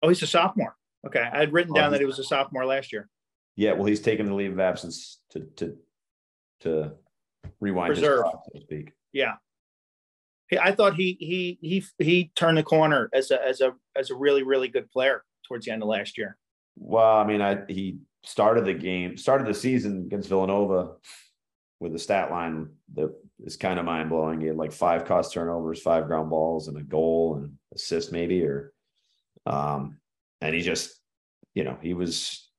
Oh, 0.01 0.10
he's 0.10 0.21
a 0.21 0.27
sophomore. 0.27 0.75
Okay. 1.06 1.21
I 1.21 1.39
had 1.39 1.53
written 1.53 1.73
oh, 1.73 1.75
down 1.75 1.88
oh, 1.89 1.91
that 1.91 1.99
he 1.99 2.06
was 2.06 2.19
a 2.19 2.23
sophomore 2.23 2.65
last 2.65 2.91
year. 2.91 3.10
Yeah, 3.56 3.73
well, 3.73 3.86
he's 3.86 4.01
taken 4.01 4.25
the 4.25 4.34
leave 4.34 4.51
of 4.51 4.60
absence 4.60 5.19
to 5.32 5.41
to 5.58 5.77
to 6.62 6.91
rewind 7.60 7.93
Preserve. 7.93 8.25
His 8.25 8.32
so 8.32 8.60
to 8.60 8.62
speak. 8.62 8.91
Yeah. 9.12 9.34
I 10.62 10.71
thought 10.71 10.95
he 10.95 11.17
he 11.19 11.58
he 11.62 11.84
he 11.97 12.32
turned 12.36 12.58
the 12.58 12.63
corner 12.63 13.10
as 13.13 13.32
a 13.32 13.43
as 13.43 13.62
a 13.62 13.73
as 13.95 14.12
a 14.12 14.15
really 14.15 14.43
really 14.43 14.67
good 14.67 14.89
player 14.91 15.23
towards 15.53 15.65
the 15.65 15.71
end 15.71 15.83
of 15.83 15.89
last 15.89 16.17
year. 16.17 16.37
Well, 16.75 17.17
I 17.17 17.25
mean, 17.25 17.41
I 17.41 17.59
he 17.67 17.99
started 18.23 18.65
the 18.65 18.73
game, 18.73 19.17
started 19.17 19.45
the 19.45 19.53
season 19.53 20.03
against 20.07 20.29
Villanova 20.29 20.95
with 21.79 21.93
a 21.93 21.99
stat 21.99 22.31
line 22.31 22.69
that 22.95 23.13
is 23.43 23.57
kind 23.57 23.77
of 23.77 23.85
mind 23.85 24.09
blowing. 24.09 24.41
He 24.41 24.47
had 24.47 24.55
like 24.55 24.71
five 24.71 25.05
cost 25.05 25.33
turnovers, 25.33 25.81
five 25.81 26.07
ground 26.07 26.29
balls, 26.29 26.67
and 26.67 26.77
a 26.77 26.83
goal 26.83 27.35
and 27.35 27.53
assist 27.75 28.11
maybe, 28.11 28.43
or 28.43 28.73
um, 29.45 29.99
and 30.41 30.55
he 30.55 30.61
just, 30.61 30.99
you 31.53 31.63
know, 31.63 31.77
he 31.81 31.93
was 31.93 32.49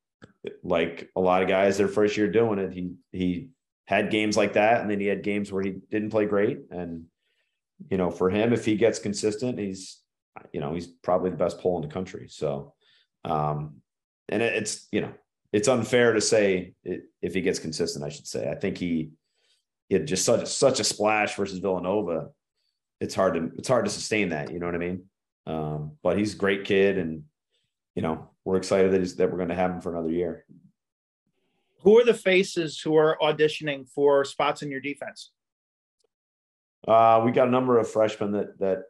like 0.63 1.11
a 1.17 1.21
lot 1.21 1.43
of 1.43 1.49
guys 1.49 1.77
their 1.77 1.89
first 1.89 2.17
year 2.17 2.31
doing 2.31 2.59
it. 2.59 2.73
He 2.73 2.93
he 3.11 3.49
had 3.87 4.11
games 4.11 4.37
like 4.37 4.53
that, 4.53 4.81
and 4.81 4.91
then 4.91 5.01
he 5.01 5.07
had 5.07 5.23
games 5.23 5.51
where 5.51 5.63
he 5.63 5.77
didn't 5.91 6.11
play 6.11 6.27
great, 6.27 6.61
and 6.71 7.07
you 7.91 7.97
know, 7.97 8.11
for 8.11 8.31
him, 8.31 8.53
if 8.53 8.65
he 8.65 8.77
gets 8.77 8.99
consistent, 8.99 9.59
he's, 9.59 10.01
you 10.53 10.61
know, 10.61 10.75
he's 10.75 10.87
probably 10.87 11.31
the 11.31 11.37
best 11.37 11.61
pull 11.61 11.77
in 11.77 11.83
the 11.83 11.93
country. 11.93 12.27
So, 12.29 12.74
um, 13.25 13.77
and 14.29 14.43
it, 14.43 14.55
it's, 14.55 14.89
you 14.93 15.01
know, 15.01 15.13
it's 15.53 15.69
unfair 15.69 16.13
to 16.13 16.21
say 16.21 16.75
it, 16.83 17.05
if 17.23 17.35
he 17.35 17.41
gets 17.41 17.59
consistent, 17.59 18.05
I 18.05 18.09
should 18.09 18.27
say. 18.27 18.51
I 18.51 18.55
think 18.55 18.77
he, 18.77 19.11
he 19.89 19.95
had 19.95 20.07
just 20.07 20.25
such 20.25 20.47
such 20.49 20.81
a 20.81 20.85
splash 20.85 21.37
versus 21.37 21.59
Villanova. 21.59 22.31
It's 23.01 23.15
hard 23.15 23.35
to 23.35 23.51
it's 23.57 23.69
hard 23.69 23.85
to 23.85 23.91
sustain 23.91 24.31
that. 24.31 24.53
You 24.53 24.59
know 24.59 24.67
what 24.67 24.75
I 24.75 24.79
mean? 24.79 25.05
Um, 25.47 25.93
but 26.03 26.19
he's 26.19 26.35
a 26.35 26.39
great 26.39 26.65
kid, 26.65 26.99
and 26.99 27.25
you 27.95 28.03
know 28.03 28.31
we're 28.45 28.57
excited 28.57 28.93
that 28.93 29.01
he's, 29.01 29.17
that 29.17 29.31
we're 29.31 29.37
going 29.37 29.51
to 29.51 29.55
have 29.55 29.71
him 29.71 29.81
for 29.81 29.93
another 29.93 30.11
year. 30.11 30.45
Who 31.83 31.99
are 31.99 32.05
the 32.05 32.15
faces 32.15 32.81
who 32.81 32.97
are 32.97 33.19
auditioning 33.23 33.89
for 33.89 34.25
spots 34.25 34.63
in 34.63 34.71
your 34.71 34.81
defense? 34.81 35.31
Uh, 36.89 37.23
we 37.25 37.31
got 37.31 37.49
a 37.49 37.51
number 37.51 37.79
of 37.79 37.89
freshmen 37.89 38.33
that 38.33 38.59
that 38.59 38.83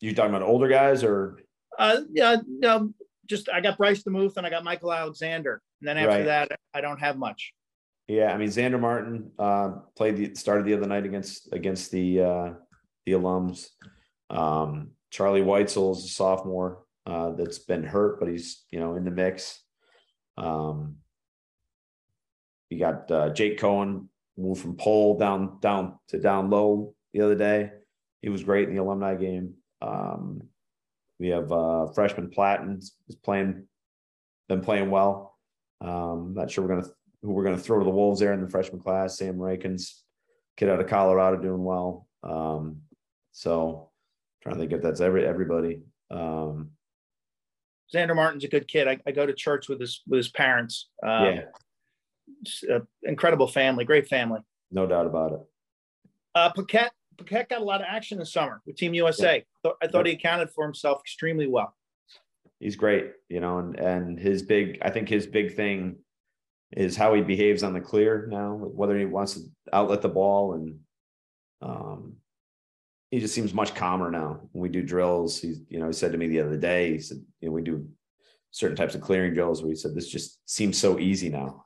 you 0.00 0.14
talking 0.14 0.34
about 0.34 0.46
older 0.46 0.68
guys 0.68 1.02
or 1.02 1.38
uh 1.78 2.00
yeah 2.12 2.36
no 2.46 2.92
just 3.26 3.48
I 3.48 3.60
got 3.60 3.78
Bryce 3.78 4.02
DeMuth 4.02 4.36
and 4.36 4.46
I 4.46 4.50
got 4.50 4.64
Michael 4.64 4.92
Alexander. 4.92 5.60
And 5.80 5.88
then 5.88 5.98
after 5.98 6.18
right. 6.18 6.24
that 6.24 6.58
I 6.72 6.80
don't 6.80 7.00
have 7.00 7.16
much. 7.16 7.52
Yeah, 8.06 8.32
I 8.32 8.36
mean 8.36 8.48
Xander 8.48 8.80
Martin 8.80 9.30
uh, 9.38 9.70
played 9.96 10.16
the 10.16 10.34
started 10.34 10.66
the 10.66 10.74
other 10.74 10.86
night 10.86 11.06
against 11.06 11.52
against 11.52 11.90
the 11.90 12.20
uh, 12.20 12.52
the 13.06 13.12
alums. 13.12 13.68
Um, 14.30 14.90
Charlie 15.10 15.42
Weitzel 15.42 15.96
is 15.96 16.04
a 16.04 16.08
sophomore 16.08 16.84
uh, 17.06 17.30
that's 17.30 17.58
been 17.60 17.84
hurt, 17.84 18.20
but 18.20 18.28
he's 18.28 18.64
you 18.70 18.78
know 18.78 18.96
in 18.96 19.04
the 19.04 19.10
mix. 19.10 19.62
Um, 20.36 20.96
you 22.68 22.78
got 22.78 23.10
uh, 23.10 23.30
Jake 23.30 23.58
Cohen 23.58 24.08
moved 24.36 24.60
from 24.60 24.76
pole 24.76 25.18
down 25.18 25.58
down 25.60 25.98
to 26.08 26.18
down 26.18 26.50
low 26.50 26.94
the 27.12 27.22
other 27.22 27.36
day. 27.36 27.70
He 28.20 28.28
was 28.28 28.44
great 28.44 28.68
in 28.68 28.74
the 28.74 28.82
alumni 28.82 29.14
game. 29.14 29.54
Um, 29.80 30.42
we 31.18 31.28
have 31.28 31.50
uh, 31.52 31.86
freshman 31.94 32.30
Platten 32.30 32.78
is 32.78 33.16
playing, 33.22 33.66
been 34.48 34.60
playing 34.60 34.90
well. 34.90 35.38
Um, 35.80 36.34
not 36.34 36.50
sure 36.50 36.64
we're 36.64 36.74
gonna 36.74 36.88
who 37.22 37.32
we're 37.32 37.44
gonna 37.44 37.58
throw 37.58 37.78
to 37.78 37.84
the 37.84 37.90
wolves 37.90 38.20
there 38.20 38.32
in 38.32 38.40
the 38.40 38.50
freshman 38.50 38.80
class. 38.80 39.18
Sam 39.18 39.38
Rankins, 39.38 40.02
kid 40.56 40.68
out 40.68 40.80
of 40.80 40.86
Colorado, 40.88 41.40
doing 41.40 41.62
well. 41.62 42.06
Um, 42.22 42.82
so 43.32 43.90
trying 44.42 44.56
to 44.56 44.60
think 44.60 44.72
if 44.72 44.82
that's 44.82 45.00
every 45.00 45.26
everybody. 45.26 45.82
Um, 46.10 46.70
Xander 47.94 48.16
Martin's 48.16 48.44
a 48.44 48.48
good 48.48 48.66
kid. 48.66 48.88
I, 48.88 48.98
I, 49.06 49.12
go 49.12 49.26
to 49.26 49.32
church 49.32 49.68
with 49.68 49.80
his 49.80 50.02
with 50.08 50.18
his 50.18 50.28
parents. 50.28 50.88
Um, 51.06 51.40
yeah, 52.68 52.78
incredible 53.02 53.46
family, 53.46 53.84
great 53.84 54.08
family. 54.08 54.40
No 54.70 54.86
doubt 54.86 55.06
about 55.06 55.32
it. 55.32 55.40
Uh, 56.34 56.50
Paquette, 56.50 56.92
Paquette 57.16 57.48
got 57.48 57.60
a 57.60 57.64
lot 57.64 57.80
of 57.80 57.86
action 57.88 58.18
this 58.18 58.32
summer 58.32 58.60
with 58.66 58.76
Team 58.76 58.94
USA. 58.94 59.44
I 59.82 59.86
thought 59.86 60.06
he 60.06 60.12
accounted 60.12 60.50
for 60.50 60.64
himself 60.64 61.00
extremely 61.00 61.46
well. 61.46 61.74
He's 62.60 62.76
great, 62.76 63.12
you 63.28 63.40
know, 63.40 63.58
and 63.58 63.78
and 63.78 64.18
his 64.18 64.42
big, 64.42 64.78
I 64.82 64.90
think 64.90 65.08
his 65.08 65.26
big 65.26 65.54
thing 65.54 65.96
is 66.72 66.96
how 66.96 67.14
he 67.14 67.22
behaves 67.22 67.62
on 67.62 67.72
the 67.72 67.80
clear 67.80 68.26
now, 68.30 68.54
whether 68.54 68.98
he 68.98 69.04
wants 69.04 69.34
to 69.34 69.40
outlet 69.72 70.02
the 70.02 70.08
ball 70.08 70.54
and 70.54 70.78
um 71.62 72.16
he 73.10 73.20
just 73.20 73.34
seems 73.34 73.54
much 73.54 73.76
calmer 73.76 74.10
now 74.10 74.40
when 74.52 74.62
we 74.62 74.68
do 74.68 74.82
drills. 74.82 75.40
He's, 75.40 75.60
you 75.68 75.78
know, 75.78 75.86
he 75.86 75.92
said 75.92 76.10
to 76.12 76.18
me 76.18 76.26
the 76.26 76.40
other 76.40 76.56
day, 76.56 76.92
he 76.92 76.98
said, 76.98 77.18
you 77.40 77.48
know, 77.48 77.52
we 77.52 77.62
do 77.62 77.86
certain 78.50 78.76
types 78.76 78.96
of 78.96 79.02
clearing 79.02 79.34
drills 79.34 79.62
where 79.62 79.70
he 79.70 79.76
said 79.76 79.94
this 79.94 80.08
just 80.08 80.40
seems 80.46 80.76
so 80.76 80.98
easy 80.98 81.28
now 81.28 81.64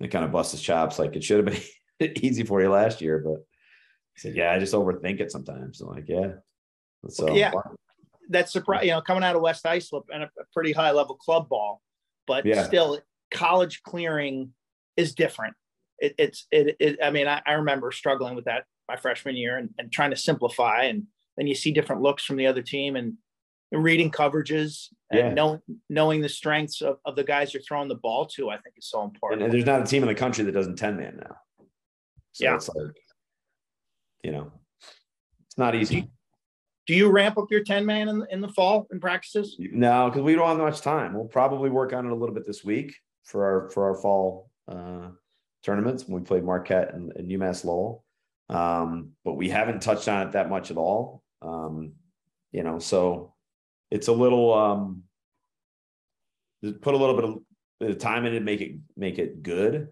and 0.00 0.10
kind 0.10 0.24
of 0.24 0.32
busts 0.32 0.52
his 0.52 0.60
chops 0.60 0.98
like 0.98 1.16
it 1.16 1.24
should 1.24 1.46
have 1.46 1.54
been 1.98 2.12
easy 2.22 2.42
for 2.42 2.60
you 2.60 2.68
last 2.68 3.00
year, 3.00 3.22
but 3.24 3.38
he 4.14 4.20
said, 4.20 4.36
"Yeah, 4.36 4.52
I 4.52 4.58
just 4.58 4.74
overthink 4.74 5.20
it 5.20 5.32
sometimes." 5.32 5.80
I'm 5.80 5.88
like, 5.88 6.08
"Yeah, 6.08 6.32
so 7.08 7.34
yeah." 7.34 7.52
That's 8.30 8.52
surprise, 8.52 8.86
you 8.86 8.90
know, 8.90 9.02
coming 9.02 9.22
out 9.22 9.36
of 9.36 9.42
West 9.42 9.66
Islip 9.66 10.04
and 10.12 10.22
a, 10.22 10.26
a 10.26 10.44
pretty 10.54 10.72
high 10.72 10.92
level 10.92 11.14
club 11.14 11.46
ball, 11.46 11.82
but 12.26 12.46
yeah. 12.46 12.64
still, 12.64 12.98
college 13.30 13.82
clearing 13.82 14.54
is 14.96 15.14
different. 15.14 15.54
It, 15.98 16.14
it's 16.16 16.46
it, 16.50 16.74
it. 16.80 16.98
I 17.02 17.10
mean, 17.10 17.28
I, 17.28 17.42
I 17.46 17.52
remember 17.52 17.92
struggling 17.92 18.34
with 18.34 18.46
that 18.46 18.64
my 18.88 18.96
freshman 18.96 19.36
year 19.36 19.58
and, 19.58 19.70
and 19.78 19.92
trying 19.92 20.10
to 20.10 20.16
simplify, 20.16 20.84
and 20.84 21.04
then 21.36 21.46
you 21.46 21.54
see 21.54 21.70
different 21.70 22.00
looks 22.00 22.24
from 22.24 22.36
the 22.36 22.46
other 22.46 22.62
team, 22.62 22.96
and 22.96 23.18
reading 23.72 24.10
coverages 24.10 24.88
and 25.10 25.18
yeah. 25.18 25.34
knowing 25.34 25.60
knowing 25.88 26.20
the 26.20 26.28
strengths 26.28 26.80
of, 26.80 26.98
of 27.04 27.16
the 27.16 27.24
guys 27.24 27.52
you're 27.52 27.62
throwing 27.62 27.88
the 27.88 27.94
ball 27.94 28.26
to, 28.26 28.50
I 28.50 28.58
think 28.58 28.76
is 28.76 28.88
so 28.88 29.02
important. 29.02 29.42
And, 29.42 29.52
there's 29.52 29.66
not 29.66 29.82
a 29.82 29.84
team 29.84 30.02
in 30.02 30.08
the 30.08 30.14
country 30.14 30.44
that 30.44 30.52
doesn't 30.52 30.76
10 30.76 30.96
man 30.96 31.20
now. 31.22 31.36
So 32.32 32.44
yeah. 32.44 32.54
it's 32.56 32.68
like, 32.68 32.96
you 34.22 34.32
know, 34.32 34.52
it's 35.46 35.58
not 35.58 35.74
easy. 35.74 36.10
Do 36.86 36.94
you 36.94 37.10
ramp 37.10 37.38
up 37.38 37.50
your 37.50 37.64
10 37.64 37.86
man 37.86 38.08
in, 38.08 38.26
in 38.30 38.40
the 38.40 38.48
fall 38.48 38.86
in 38.92 39.00
practices? 39.00 39.56
No, 39.58 40.08
because 40.08 40.22
we 40.22 40.34
don't 40.34 40.48
have 40.48 40.58
much 40.58 40.80
time. 40.82 41.14
We'll 41.14 41.24
probably 41.24 41.70
work 41.70 41.92
on 41.92 42.06
it 42.06 42.12
a 42.12 42.14
little 42.14 42.34
bit 42.34 42.46
this 42.46 42.62
week 42.64 42.94
for 43.24 43.44
our 43.44 43.70
for 43.70 43.88
our 43.88 43.94
fall 43.94 44.50
uh, 44.68 45.08
tournaments 45.62 46.06
when 46.06 46.20
we 46.20 46.26
play 46.26 46.40
Marquette 46.40 46.92
and, 46.92 47.12
and 47.16 47.30
UMass 47.30 47.64
Lowell. 47.64 48.04
Um, 48.50 49.12
but 49.24 49.34
we 49.34 49.48
haven't 49.48 49.80
touched 49.80 50.08
on 50.08 50.26
it 50.26 50.32
that 50.32 50.50
much 50.50 50.70
at 50.70 50.76
all. 50.76 51.22
Um, 51.40 51.92
you 52.52 52.62
know, 52.62 52.78
so 52.78 53.34
it's 53.90 54.08
a 54.08 54.12
little 54.12 54.52
um 54.52 55.02
put 56.80 56.94
a 56.94 56.96
little 56.96 57.14
bit 57.14 57.24
of, 57.24 57.38
bit 57.80 57.90
of 57.90 57.98
time 57.98 58.26
in 58.26 58.34
it 58.34 58.42
make 58.42 58.60
it 58.60 58.76
make 58.96 59.18
it 59.18 59.42
good 59.42 59.88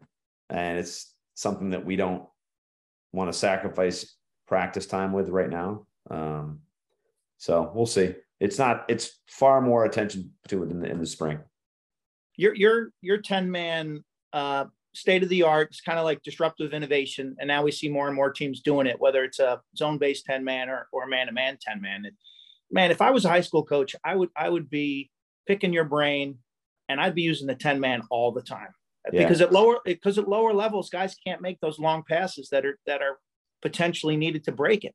and 0.50 0.78
it's 0.78 1.14
something 1.35 1.70
that 1.70 1.85
we 1.85 1.96
don't 1.96 2.24
want 3.12 3.33
to 3.33 3.38
sacrifice 3.38 4.16
practice 4.46 4.87
time 4.87 5.12
with 5.12 5.28
right 5.28 5.50
now 5.50 5.87
um 6.11 6.61
so 7.42 7.72
we'll 7.74 7.87
see 7.87 8.14
it's 8.38 8.59
not 8.59 8.85
it's 8.88 9.18
far 9.26 9.61
more 9.61 9.85
attention 9.85 10.31
to 10.46 10.62
it 10.62 10.70
in 10.70 10.81
the, 10.81 10.88
in 10.88 10.98
the 11.00 11.07
spring 11.07 11.40
your 12.37 12.55
your 12.55 12.90
your 13.00 13.18
10 13.18 13.50
man 13.50 14.05
uh, 14.33 14.64
state 14.94 15.22
of 15.22 15.28
the 15.28 15.42
art. 15.42 15.68
It's 15.70 15.81
kind 15.81 15.98
of 15.98 16.05
like 16.05 16.22
disruptive 16.22 16.72
innovation, 16.72 17.37
and 17.38 17.48
now 17.48 17.62
we 17.62 17.72
see 17.72 17.88
more 17.88 18.07
and 18.07 18.16
more 18.16 18.33
teams 18.33 18.61
doing 18.61 18.87
it, 18.87 19.00
whether 19.00 19.24
it's 19.24 19.38
a 19.38 19.61
zone 19.76 19.98
based 19.98 20.24
10 20.26 20.44
man 20.44 20.68
or 20.68 20.88
or 20.92 21.07
man 21.07 21.26
to 21.26 21.33
man 21.33 21.59
10 21.61 21.81
man. 21.81 22.05
And 22.05 22.16
man, 22.70 22.90
if 22.90 23.00
I 23.00 23.11
was 23.11 23.24
a 23.24 23.28
high 23.28 23.40
school 23.40 23.64
coach, 23.64 23.94
I 24.05 24.16
would 24.16 24.31
I 24.37 24.48
would 24.48 24.70
be 24.70 25.11
picking 25.46 25.72
your 25.72 25.85
brain, 25.85 26.38
and 26.88 27.00
I'd 27.00 27.14
be 27.14 27.22
using 27.22 27.46
the 27.46 27.55
10 27.55 27.81
man 27.81 28.02
all 28.11 28.33
the 28.33 28.42
time 28.42 28.72
yeah. 29.12 29.22
because 29.22 29.40
at 29.40 29.52
lower 29.52 29.78
because 29.85 30.18
at 30.18 30.28
lower 30.28 30.52
levels, 30.52 30.90
guys 30.90 31.14
can't 31.26 31.42
make 31.42 31.61
those 31.61 31.78
long 31.78 32.02
passes 32.09 32.48
that 32.50 32.64
are 32.64 32.78
that 32.87 33.02
are 33.02 33.18
potentially 33.61 34.16
needed 34.16 34.44
to 34.44 34.52
break 34.52 34.85
it. 34.85 34.94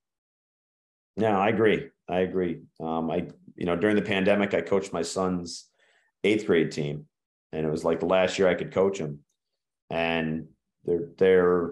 No, 1.17 1.31
I 1.39 1.49
agree. 1.49 1.89
I 2.07 2.19
agree. 2.19 2.61
Um, 2.79 3.09
I 3.11 3.27
you 3.55 3.65
know 3.65 3.75
during 3.75 3.95
the 3.95 4.01
pandemic, 4.01 4.53
I 4.53 4.61
coached 4.61 4.93
my 4.93 5.01
son's 5.01 5.67
eighth 6.23 6.45
grade 6.45 6.71
team, 6.71 7.05
and 7.51 7.65
it 7.65 7.69
was 7.69 7.83
like 7.83 7.99
the 7.99 8.05
last 8.05 8.37
year 8.39 8.47
I 8.47 8.55
could 8.55 8.71
coach 8.71 8.99
him, 8.99 9.19
and 9.89 10.47
they're 10.85 11.09
they're 11.17 11.71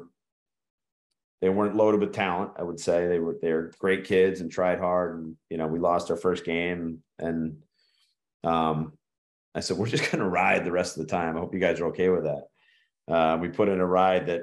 they 1.41 1.49
weren't 1.49 1.75
loaded 1.75 1.99
with 1.99 2.13
talent. 2.13 2.53
I 2.57 2.63
would 2.63 2.79
say 2.79 3.07
they 3.07 3.19
were 3.19 3.37
they're 3.39 3.71
great 3.79 4.05
kids 4.05 4.41
and 4.41 4.51
tried 4.51 4.79
hard, 4.79 5.19
and 5.19 5.35
you 5.49 5.57
know 5.57 5.67
we 5.67 5.79
lost 5.79 6.09
our 6.09 6.17
first 6.17 6.43
game, 6.43 7.03
and 7.19 7.57
um, 8.43 8.93
I 9.53 9.59
said 9.59 9.77
we're 9.77 9.87
just 9.87 10.03
going 10.11 10.23
to 10.23 10.29
ride 10.29 10.65
the 10.65 10.71
rest 10.71 10.97
of 10.97 11.05
the 11.05 11.11
time. 11.11 11.37
I 11.37 11.39
hope 11.39 11.53
you 11.53 11.59
guys 11.59 11.79
are 11.79 11.87
okay 11.87 12.09
with 12.09 12.23
that. 12.23 12.47
Uh, 13.13 13.37
we 13.37 13.49
put 13.49 13.69
in 13.69 13.79
a 13.79 13.85
ride 13.85 14.25
that, 14.27 14.41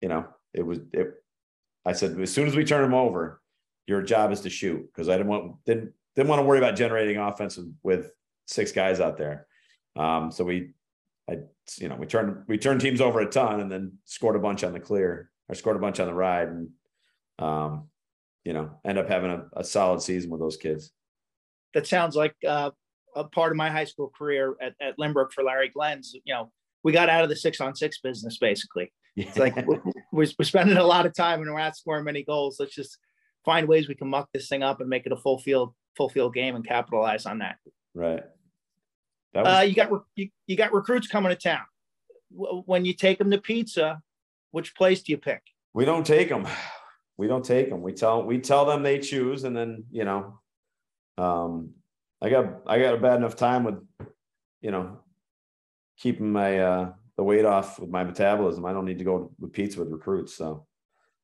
you 0.00 0.08
know, 0.08 0.24
it 0.54 0.62
was 0.62 0.78
it. 0.92 1.12
I 1.84 1.92
said 1.92 2.18
as 2.18 2.32
soon 2.32 2.48
as 2.48 2.56
we 2.56 2.64
turn 2.64 2.82
them 2.82 2.94
over, 2.94 3.41
your 3.86 4.02
job 4.02 4.32
is 4.32 4.40
to 4.40 4.50
shoot 4.50 4.86
because 4.86 5.08
I 5.08 5.16
didn't 5.16 5.28
want 5.28 5.64
didn't 5.64 5.92
didn't 6.14 6.28
want 6.28 6.40
to 6.40 6.44
worry 6.44 6.58
about 6.58 6.76
generating 6.76 7.16
offense 7.16 7.58
with, 7.82 8.10
six 8.48 8.72
guys 8.72 9.00
out 9.00 9.16
there. 9.16 9.46
Um, 9.96 10.32
so 10.32 10.44
we, 10.44 10.72
I 11.30 11.38
you 11.78 11.88
know 11.88 11.94
we 11.94 12.06
turned 12.06 12.44
we 12.48 12.58
turned 12.58 12.80
teams 12.80 13.00
over 13.00 13.20
a 13.20 13.30
ton 13.30 13.60
and 13.60 13.70
then 13.70 13.92
scored 14.04 14.36
a 14.36 14.40
bunch 14.40 14.64
on 14.64 14.72
the 14.72 14.80
clear 14.80 15.30
or 15.48 15.54
scored 15.54 15.76
a 15.76 15.78
bunch 15.78 16.00
on 16.00 16.08
the 16.08 16.12
ride 16.12 16.48
and 16.48 16.68
um, 17.38 17.88
you 18.44 18.52
know 18.52 18.72
end 18.84 18.98
up 18.98 19.08
having 19.08 19.30
a, 19.30 19.44
a 19.54 19.64
solid 19.64 20.02
season 20.02 20.28
with 20.28 20.40
those 20.40 20.56
kids. 20.56 20.92
That 21.72 21.86
sounds 21.86 22.16
like 22.16 22.34
uh, 22.46 22.72
a 23.14 23.24
part 23.24 23.52
of 23.52 23.56
my 23.56 23.70
high 23.70 23.84
school 23.84 24.12
career 24.16 24.56
at, 24.60 24.74
at 24.80 24.98
Lynbrook 24.98 25.32
for 25.32 25.44
Larry 25.44 25.68
Glenn's. 25.68 26.12
You 26.12 26.34
know, 26.34 26.52
we 26.82 26.92
got 26.92 27.08
out 27.08 27.22
of 27.22 27.30
the 27.30 27.36
six 27.36 27.60
on 27.60 27.74
six 27.76 28.00
business 28.00 28.38
basically. 28.38 28.92
It's 29.16 29.38
like 29.38 29.54
we're, 29.66 29.80
we're 30.10 30.44
spending 30.44 30.76
a 30.76 30.84
lot 30.84 31.06
of 31.06 31.14
time 31.14 31.40
and 31.40 31.50
we're 31.50 31.60
not 31.60 31.76
scoring 31.76 32.04
many 32.04 32.24
goals. 32.24 32.56
Let's 32.58 32.74
just 32.74 32.98
find 33.44 33.68
ways 33.68 33.88
we 33.88 33.94
can 33.94 34.08
muck 34.08 34.28
this 34.32 34.48
thing 34.48 34.62
up 34.62 34.80
and 34.80 34.88
make 34.88 35.06
it 35.06 35.12
a 35.12 35.16
full 35.16 35.38
field 35.38 35.74
full 35.96 36.08
field 36.08 36.34
game 36.34 36.56
and 36.56 36.66
capitalize 36.66 37.26
on 37.26 37.38
that. 37.38 37.56
Right. 37.94 38.22
That 39.34 39.44
was- 39.44 39.58
uh, 39.58 39.60
you 39.62 39.74
got 39.74 39.90
you, 40.16 40.28
you 40.46 40.56
got 40.56 40.72
recruits 40.72 41.06
coming 41.08 41.30
to 41.30 41.36
town. 41.36 41.62
When 42.30 42.84
you 42.84 42.94
take 42.94 43.18
them 43.18 43.30
to 43.30 43.38
pizza, 43.38 44.00
which 44.52 44.74
place 44.74 45.02
do 45.02 45.12
you 45.12 45.18
pick? 45.18 45.42
We 45.74 45.84
don't 45.84 46.06
take 46.06 46.28
them. 46.28 46.46
We 47.18 47.26
don't 47.28 47.44
take 47.44 47.68
them. 47.68 47.82
We 47.82 47.92
tell 47.92 48.24
we 48.24 48.38
tell 48.38 48.64
them 48.64 48.82
they 48.82 48.98
choose, 48.98 49.44
and 49.44 49.54
then 49.54 49.84
you 49.90 50.04
know, 50.04 50.38
um, 51.18 51.74
I 52.22 52.30
got 52.30 52.62
I 52.66 52.78
got 52.78 52.94
a 52.94 52.98
bad 52.98 53.16
enough 53.16 53.36
time 53.36 53.64
with, 53.64 53.76
you 54.62 54.70
know, 54.70 55.00
keeping 55.98 56.32
my 56.32 56.58
uh 56.58 56.92
the 57.16 57.22
weight 57.22 57.44
off 57.44 57.78
with 57.78 57.90
my 57.90 58.02
metabolism. 58.02 58.64
I 58.64 58.72
don't 58.72 58.86
need 58.86 58.98
to 58.98 59.04
go 59.04 59.30
with 59.38 59.52
pizza 59.52 59.78
with 59.80 59.90
recruits. 59.90 60.34
So 60.34 60.66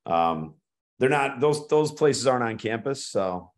um 0.04 0.54
they're 0.98 1.08
not 1.08 1.40
those 1.40 1.66
those 1.68 1.92
places 1.92 2.26
aren't 2.26 2.44
on 2.44 2.58
campus. 2.58 3.06
So 3.06 3.52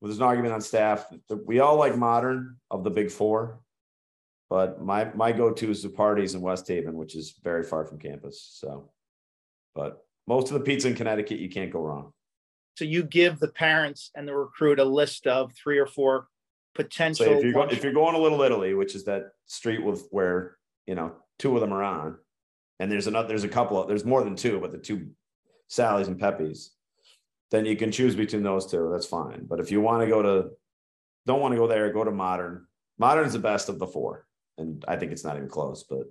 well, 0.00 0.08
there's 0.08 0.18
an 0.18 0.24
argument 0.24 0.54
on 0.54 0.60
staff. 0.60 1.06
We 1.46 1.60
all 1.60 1.76
like 1.76 1.96
modern 1.96 2.56
of 2.70 2.84
the 2.84 2.90
big 2.90 3.10
four, 3.10 3.60
but 4.48 4.82
my 4.82 5.10
my 5.14 5.32
go-to 5.32 5.70
is 5.70 5.84
Zuppardi's 5.84 6.34
in 6.34 6.40
West 6.40 6.66
Haven, 6.68 6.94
which 6.94 7.14
is 7.14 7.34
very 7.42 7.62
far 7.62 7.84
from 7.84 7.98
campus. 7.98 8.48
So, 8.52 8.90
but 9.74 10.04
most 10.26 10.48
of 10.48 10.54
the 10.54 10.60
pizza 10.60 10.88
in 10.88 10.94
Connecticut, 10.94 11.38
you 11.38 11.48
can't 11.48 11.72
go 11.72 11.80
wrong. 11.80 12.12
So 12.76 12.84
you 12.84 13.02
give 13.02 13.38
the 13.38 13.48
parents 13.48 14.10
and 14.14 14.26
the 14.26 14.34
recruit 14.34 14.78
a 14.78 14.84
list 14.84 15.26
of 15.26 15.52
three 15.52 15.78
or 15.78 15.86
four 15.86 16.28
potential. 16.74 17.26
So 17.26 17.32
if 17.32 17.44
you're 17.44 17.52
going, 17.52 17.70
if 17.70 17.84
you're 17.84 17.92
going 17.92 18.14
to 18.14 18.20
Little 18.20 18.40
Italy, 18.42 18.74
which 18.74 18.94
is 18.94 19.04
that 19.04 19.32
street 19.46 19.84
with 19.84 20.06
where 20.10 20.56
you 20.86 20.94
know 20.94 21.12
two 21.38 21.54
of 21.54 21.60
them 21.60 21.72
are 21.72 21.82
on, 21.82 22.16
and 22.78 22.90
there's 22.90 23.06
another, 23.06 23.28
there's 23.28 23.44
a 23.44 23.48
couple 23.48 23.80
of, 23.80 23.86
there's 23.86 24.04
more 24.04 24.24
than 24.24 24.34
two, 24.34 24.60
but 24.60 24.72
the 24.72 24.78
two 24.78 25.10
Sally's 25.68 26.08
and 26.08 26.18
Pepe's, 26.18 26.72
then 27.50 27.64
you 27.64 27.76
can 27.76 27.90
choose 27.90 28.14
between 28.14 28.42
those 28.42 28.66
two. 28.66 28.88
That's 28.92 29.06
fine. 29.06 29.44
But 29.46 29.60
if 29.60 29.70
you 29.70 29.80
want 29.80 30.02
to 30.02 30.08
go 30.08 30.22
to, 30.22 30.50
don't 31.26 31.40
want 31.40 31.52
to 31.52 31.58
go 31.58 31.66
there, 31.66 31.92
go 31.92 32.04
to 32.04 32.10
Modern. 32.10 32.66
Modern 32.98 33.26
is 33.26 33.32
the 33.32 33.38
best 33.38 33.68
of 33.68 33.78
the 33.78 33.86
four, 33.86 34.26
and 34.58 34.84
I 34.86 34.96
think 34.96 35.12
it's 35.12 35.24
not 35.24 35.36
even 35.36 35.48
close. 35.48 35.84
But 35.88 36.06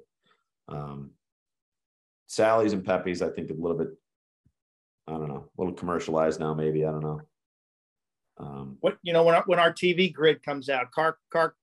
um, 0.68 1.12
Sally's 2.28 2.74
and 2.74 2.86
Pepe's, 2.86 3.22
I 3.22 3.30
think 3.30 3.50
a 3.50 3.54
little 3.54 3.78
bit, 3.78 3.90
I 5.08 5.14
don't 5.14 5.30
know, 5.30 5.50
a 5.58 5.62
little 5.62 5.74
commercialized 5.74 6.40
now. 6.40 6.54
Maybe 6.54 6.86
I 6.86 6.92
don't 6.92 7.04
know. 7.04 7.22
Um, 8.38 8.78
what 8.80 8.98
you 9.02 9.12
know 9.12 9.24
when 9.24 9.36
our, 9.36 9.44
when 9.46 9.60
our 9.60 9.74
TV 9.74 10.12
grid 10.12 10.44
comes 10.44 10.70
out, 10.70 10.92
Clark, 10.92 11.20
the 11.32 11.56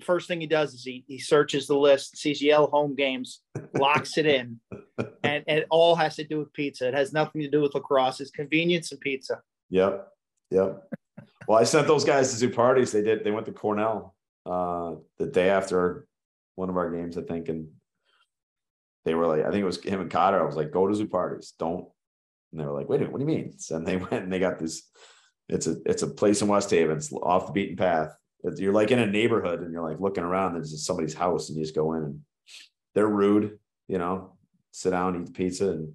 first 0.00 0.28
thing 0.28 0.40
he 0.40 0.46
does 0.46 0.74
is 0.74 0.84
he 0.84 1.04
he 1.06 1.18
searches 1.18 1.66
the 1.66 1.76
list, 1.76 2.16
sees 2.16 2.42
Yale 2.42 2.68
home 2.68 2.94
games, 2.94 3.40
locks 3.74 4.18
it 4.18 4.26
in, 4.26 4.60
and, 4.98 5.44
and 5.46 5.58
it 5.58 5.66
all 5.70 5.94
has 5.94 6.16
to 6.16 6.24
do 6.24 6.38
with 6.38 6.52
pizza. 6.52 6.88
It 6.88 6.94
has 6.94 7.12
nothing 7.12 7.42
to 7.42 7.50
do 7.50 7.60
with 7.60 7.74
lacrosse. 7.74 8.20
It's 8.20 8.30
convenience 8.30 8.92
and 8.92 9.00
pizza. 9.00 9.40
Yep, 9.70 10.08
yep. 10.50 10.82
well, 11.48 11.58
I 11.58 11.64
sent 11.64 11.86
those 11.86 12.04
guys 12.04 12.36
to 12.36 12.48
Zuppardi's. 12.48 12.92
They 12.92 13.02
did. 13.02 13.24
They 13.24 13.30
went 13.30 13.46
to 13.46 13.52
Cornell 13.52 14.14
uh, 14.44 14.94
the 15.18 15.26
day 15.26 15.50
after 15.50 16.06
one 16.54 16.70
of 16.70 16.76
our 16.76 16.90
games, 16.90 17.18
I 17.18 17.22
think, 17.22 17.48
and 17.48 17.68
they 19.04 19.14
were 19.14 19.26
like, 19.26 19.40
I 19.40 19.50
think 19.50 19.62
it 19.62 19.66
was 19.66 19.82
him 19.82 20.00
and 20.00 20.10
Cotter. 20.10 20.40
I 20.40 20.46
was 20.46 20.56
like, 20.56 20.72
go 20.72 20.86
to 20.86 20.94
Zuppardi's. 20.94 21.52
Don't. 21.58 21.86
And 22.52 22.60
they 22.60 22.64
were 22.64 22.72
like, 22.72 22.88
wait 22.88 22.96
a 22.96 22.98
minute, 23.00 23.12
what 23.12 23.18
do 23.18 23.24
you 23.24 23.38
mean? 23.38 23.56
And 23.70 23.86
they 23.86 23.96
went 23.96 24.24
and 24.24 24.32
they 24.32 24.38
got 24.38 24.58
this 24.58 24.82
it's 25.48 25.66
a 25.66 25.76
it's 25.86 26.02
a 26.02 26.08
place 26.08 26.42
in 26.42 26.48
West 26.48 26.70
Haven. 26.70 26.96
It's 26.96 27.12
off 27.12 27.46
the 27.46 27.52
beaten 27.52 27.76
path. 27.76 28.16
You're 28.56 28.72
like 28.72 28.90
in 28.90 28.98
a 28.98 29.06
neighborhood 29.06 29.60
and 29.60 29.72
you're 29.72 29.88
like 29.88 30.00
looking 30.00 30.24
around. 30.24 30.54
There's 30.54 30.84
somebody's 30.84 31.14
house 31.14 31.48
and 31.48 31.58
you 31.58 31.64
just 31.64 31.74
go 31.74 31.94
in 31.94 32.02
and 32.02 32.20
they're 32.94 33.08
rude. 33.08 33.58
You 33.88 33.98
know, 33.98 34.36
sit 34.72 34.90
down, 34.90 35.20
eat 35.20 35.26
the 35.26 35.32
pizza, 35.32 35.70
and 35.70 35.94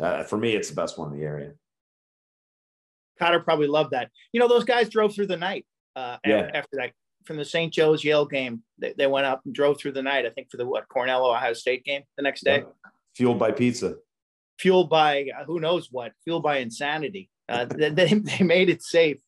uh, 0.00 0.22
for 0.22 0.38
me, 0.38 0.54
it's 0.54 0.68
the 0.68 0.76
best 0.76 0.98
one 0.98 1.12
in 1.12 1.18
the 1.18 1.24
area. 1.24 1.52
Cotter 3.18 3.40
probably 3.40 3.66
loved 3.66 3.90
that. 3.90 4.10
You 4.32 4.40
know, 4.40 4.48
those 4.48 4.64
guys 4.64 4.88
drove 4.88 5.14
through 5.14 5.26
the 5.26 5.36
night 5.36 5.66
uh, 5.96 6.18
yeah. 6.24 6.50
after 6.54 6.76
that 6.76 6.92
from 7.24 7.36
the 7.36 7.44
St. 7.44 7.72
Joe's 7.72 8.04
Yale 8.04 8.26
game. 8.26 8.62
They, 8.78 8.94
they, 8.96 9.06
went 9.06 9.26
up 9.26 9.42
and 9.44 9.54
drove 9.54 9.78
through 9.78 9.92
the 9.92 10.02
night. 10.02 10.24
I 10.24 10.30
think 10.30 10.50
for 10.50 10.56
the 10.56 10.66
what 10.66 10.88
Cornell 10.88 11.26
Ohio 11.26 11.52
State 11.52 11.84
game 11.84 12.02
the 12.16 12.22
next 12.22 12.44
day. 12.44 12.58
Yeah. 12.58 12.90
Fueled 13.16 13.38
by 13.38 13.50
pizza. 13.50 13.96
Fueled 14.58 14.88
by 14.88 15.26
uh, 15.38 15.44
who 15.44 15.60
knows 15.60 15.88
what? 15.90 16.12
Fueled 16.24 16.42
by 16.42 16.58
insanity. 16.58 17.28
Uh, 17.48 17.64
they, 17.64 17.90
they 17.90 18.22
made 18.40 18.70
it 18.70 18.82
safe. 18.82 19.18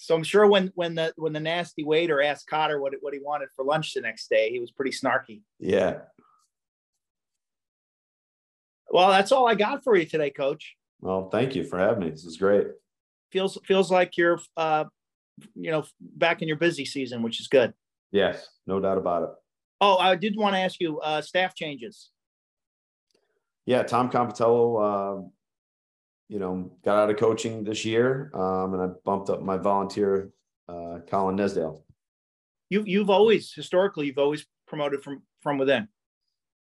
So 0.00 0.14
I'm 0.14 0.22
sure 0.22 0.46
when 0.46 0.70
when 0.76 0.94
the 0.94 1.12
when 1.16 1.32
the 1.32 1.40
nasty 1.40 1.82
waiter 1.82 2.22
asked 2.22 2.46
Cotter 2.46 2.80
what 2.80 2.94
what 3.00 3.12
he 3.12 3.18
wanted 3.20 3.48
for 3.56 3.64
lunch 3.64 3.94
the 3.94 4.00
next 4.00 4.30
day, 4.30 4.48
he 4.50 4.60
was 4.60 4.70
pretty 4.70 4.92
snarky. 4.92 5.42
Yeah. 5.58 5.98
Well, 8.90 9.10
that's 9.10 9.32
all 9.32 9.48
I 9.48 9.56
got 9.56 9.82
for 9.82 9.96
you 9.96 10.06
today, 10.06 10.30
Coach. 10.30 10.76
Well, 11.00 11.28
thank 11.30 11.56
you 11.56 11.64
for 11.64 11.78
having 11.80 12.04
me. 12.04 12.10
This 12.10 12.24
is 12.24 12.36
great. 12.36 12.68
Feels 13.32 13.58
feels 13.66 13.90
like 13.90 14.16
you're 14.16 14.40
uh, 14.56 14.84
you 15.56 15.72
know 15.72 15.84
back 16.00 16.42
in 16.42 16.48
your 16.48 16.58
busy 16.58 16.84
season, 16.84 17.24
which 17.24 17.40
is 17.40 17.48
good. 17.48 17.74
Yes, 18.12 18.48
no 18.68 18.78
doubt 18.78 18.98
about 18.98 19.24
it. 19.24 19.30
Oh, 19.80 19.96
I 19.96 20.14
did 20.14 20.36
want 20.36 20.54
to 20.54 20.60
ask 20.60 20.80
you 20.80 21.00
uh, 21.00 21.22
staff 21.22 21.56
changes. 21.56 22.10
Yeah, 23.66 23.82
Tom 23.82 24.10
Compitello 24.10 25.24
uh, 25.24 25.28
you 26.28 26.38
know, 26.38 26.70
got 26.84 26.98
out 26.98 27.10
of 27.10 27.16
coaching 27.16 27.64
this 27.64 27.84
year, 27.84 28.30
um, 28.34 28.74
and 28.74 28.82
I 28.82 28.86
bumped 29.04 29.30
up 29.30 29.42
my 29.42 29.56
volunteer, 29.56 30.30
uh, 30.68 30.98
Colin 31.08 31.36
Nesdale. 31.36 31.82
You 32.68 32.84
you've 32.86 33.10
always 33.10 33.52
historically 33.52 34.06
you've 34.06 34.18
always 34.18 34.46
promoted 34.66 35.02
from 35.02 35.22
from 35.40 35.58
within. 35.58 35.88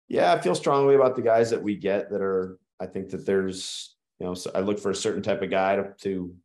Yeah, 0.08 0.34
I 0.34 0.40
feel 0.40 0.54
strongly 0.54 0.94
about 0.94 1.16
the 1.16 1.24
guys 1.24 1.50
that 1.50 1.64
we 1.64 1.76
get 1.76 2.12
that 2.12 2.22
are. 2.22 2.60
I 2.80 2.86
think 2.86 3.10
that 3.10 3.26
there's, 3.26 3.96
you 4.20 4.28
know, 4.28 4.36
so 4.36 4.52
I 4.54 4.60
look 4.60 4.80
for 4.80 4.92
a 4.92 4.96
certain 4.96 5.24
type 5.24 5.42
of 5.42 5.50
guy 5.50 5.78
to, 5.78 5.94
to, 6.02 6.36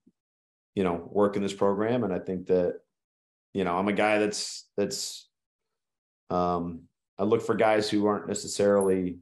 you 0.76 0.84
know, 0.84 1.08
work 1.10 1.36
in 1.36 1.42
this 1.42 1.52
program, 1.52 2.04
and 2.04 2.14
I 2.14 2.20
think 2.20 2.46
that, 2.46 2.80
you 3.52 3.64
know, 3.64 3.76
I'm 3.76 3.88
a 3.88 3.92
guy 3.92 4.18
that's 4.18 4.66
that's. 4.76 5.28
Um, 6.30 6.82
I 7.18 7.24
look 7.24 7.42
for 7.42 7.54
guys 7.54 7.90
who 7.90 8.06
aren't 8.06 8.28
necessarily, 8.28 9.18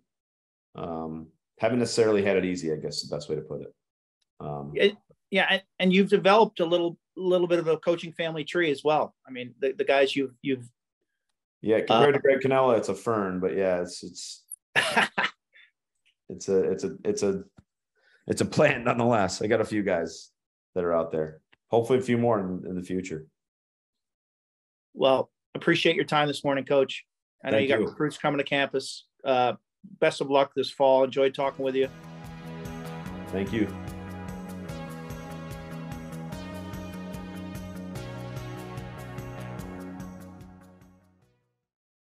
um, 0.77 1.29
haven't 1.59 1.81
necessarily 1.81 2.23
had 2.23 2.37
it 2.37 2.45
easy. 2.45 2.73
I 2.73 2.77
guess 2.77 3.03
the 3.03 3.17
best 3.17 3.29
way 3.29 3.35
to 3.35 3.43
put 3.43 3.63
it. 3.63 3.75
Um, 4.41 4.73
yeah, 5.31 5.61
and 5.79 5.93
you've 5.93 6.09
developed 6.09 6.61
a 6.61 6.65
little 6.65 6.99
little 7.17 7.47
bit 7.47 7.59
of 7.59 7.67
a 7.69 7.77
coaching 7.79 8.13
family 8.13 8.45
tree 8.45 8.71
as 8.71 8.83
well. 8.85 9.15
I 9.27 9.31
mean, 9.31 9.55
the, 9.61 9.73
the 9.73 9.85
guys 9.85 10.15
you've 10.15 10.35
you've 10.43 10.69
yeah 11.61 11.81
compared 11.81 12.15
uh, 12.15 12.19
to 12.19 12.21
Greg 12.21 12.41
Cannella, 12.41 12.79
it's 12.79 12.89
a 12.89 12.95
fern, 12.95 13.41
but 13.41 13.57
yeah, 13.57 13.81
it's 13.83 14.03
it's 14.03 14.45
it's 16.29 16.49
a 16.49 16.71
it's 16.71 16.85
a 16.85 16.97
it's 17.05 17.23
a 17.23 17.45
it's 18.27 18.41
a 18.41 18.47
plant 18.47 18.85
nonetheless. 18.85 19.43
I 19.43 19.47
got 19.47 19.61
a 19.61 19.65
few 19.65 19.83
guys 19.83 20.31
that 20.75 20.85
are 20.85 20.95
out 20.95 21.11
there. 21.11 21.41
Hopefully, 21.71 21.99
a 21.99 22.03
few 22.03 22.19
more 22.19 22.41
in, 22.41 22.65
in 22.69 22.75
the 22.75 22.83
future. 22.83 23.27
Well, 24.95 25.31
appreciate 25.55 25.97
your 25.97 26.05
time 26.05 26.29
this 26.29 26.45
morning, 26.45 26.65
Coach. 26.65 27.05
I 27.45 27.51
know 27.51 27.59
Thank 27.59 27.69
you 27.69 27.75
got 27.77 27.83
you. 27.83 27.89
recruits 27.89 28.19
coming 28.19 28.39
to 28.39 28.45
campus. 28.45 29.07
Uh, 29.25 29.55
best 30.01 30.21
of 30.21 30.31
luck 30.31 30.53
this 30.57 30.71
fall. 30.71 31.05
Enjoyed 31.05 31.35
talking 31.35 31.65
with 31.65 31.75
you. 31.75 31.89
Thank 33.29 33.53
you. 33.53 33.69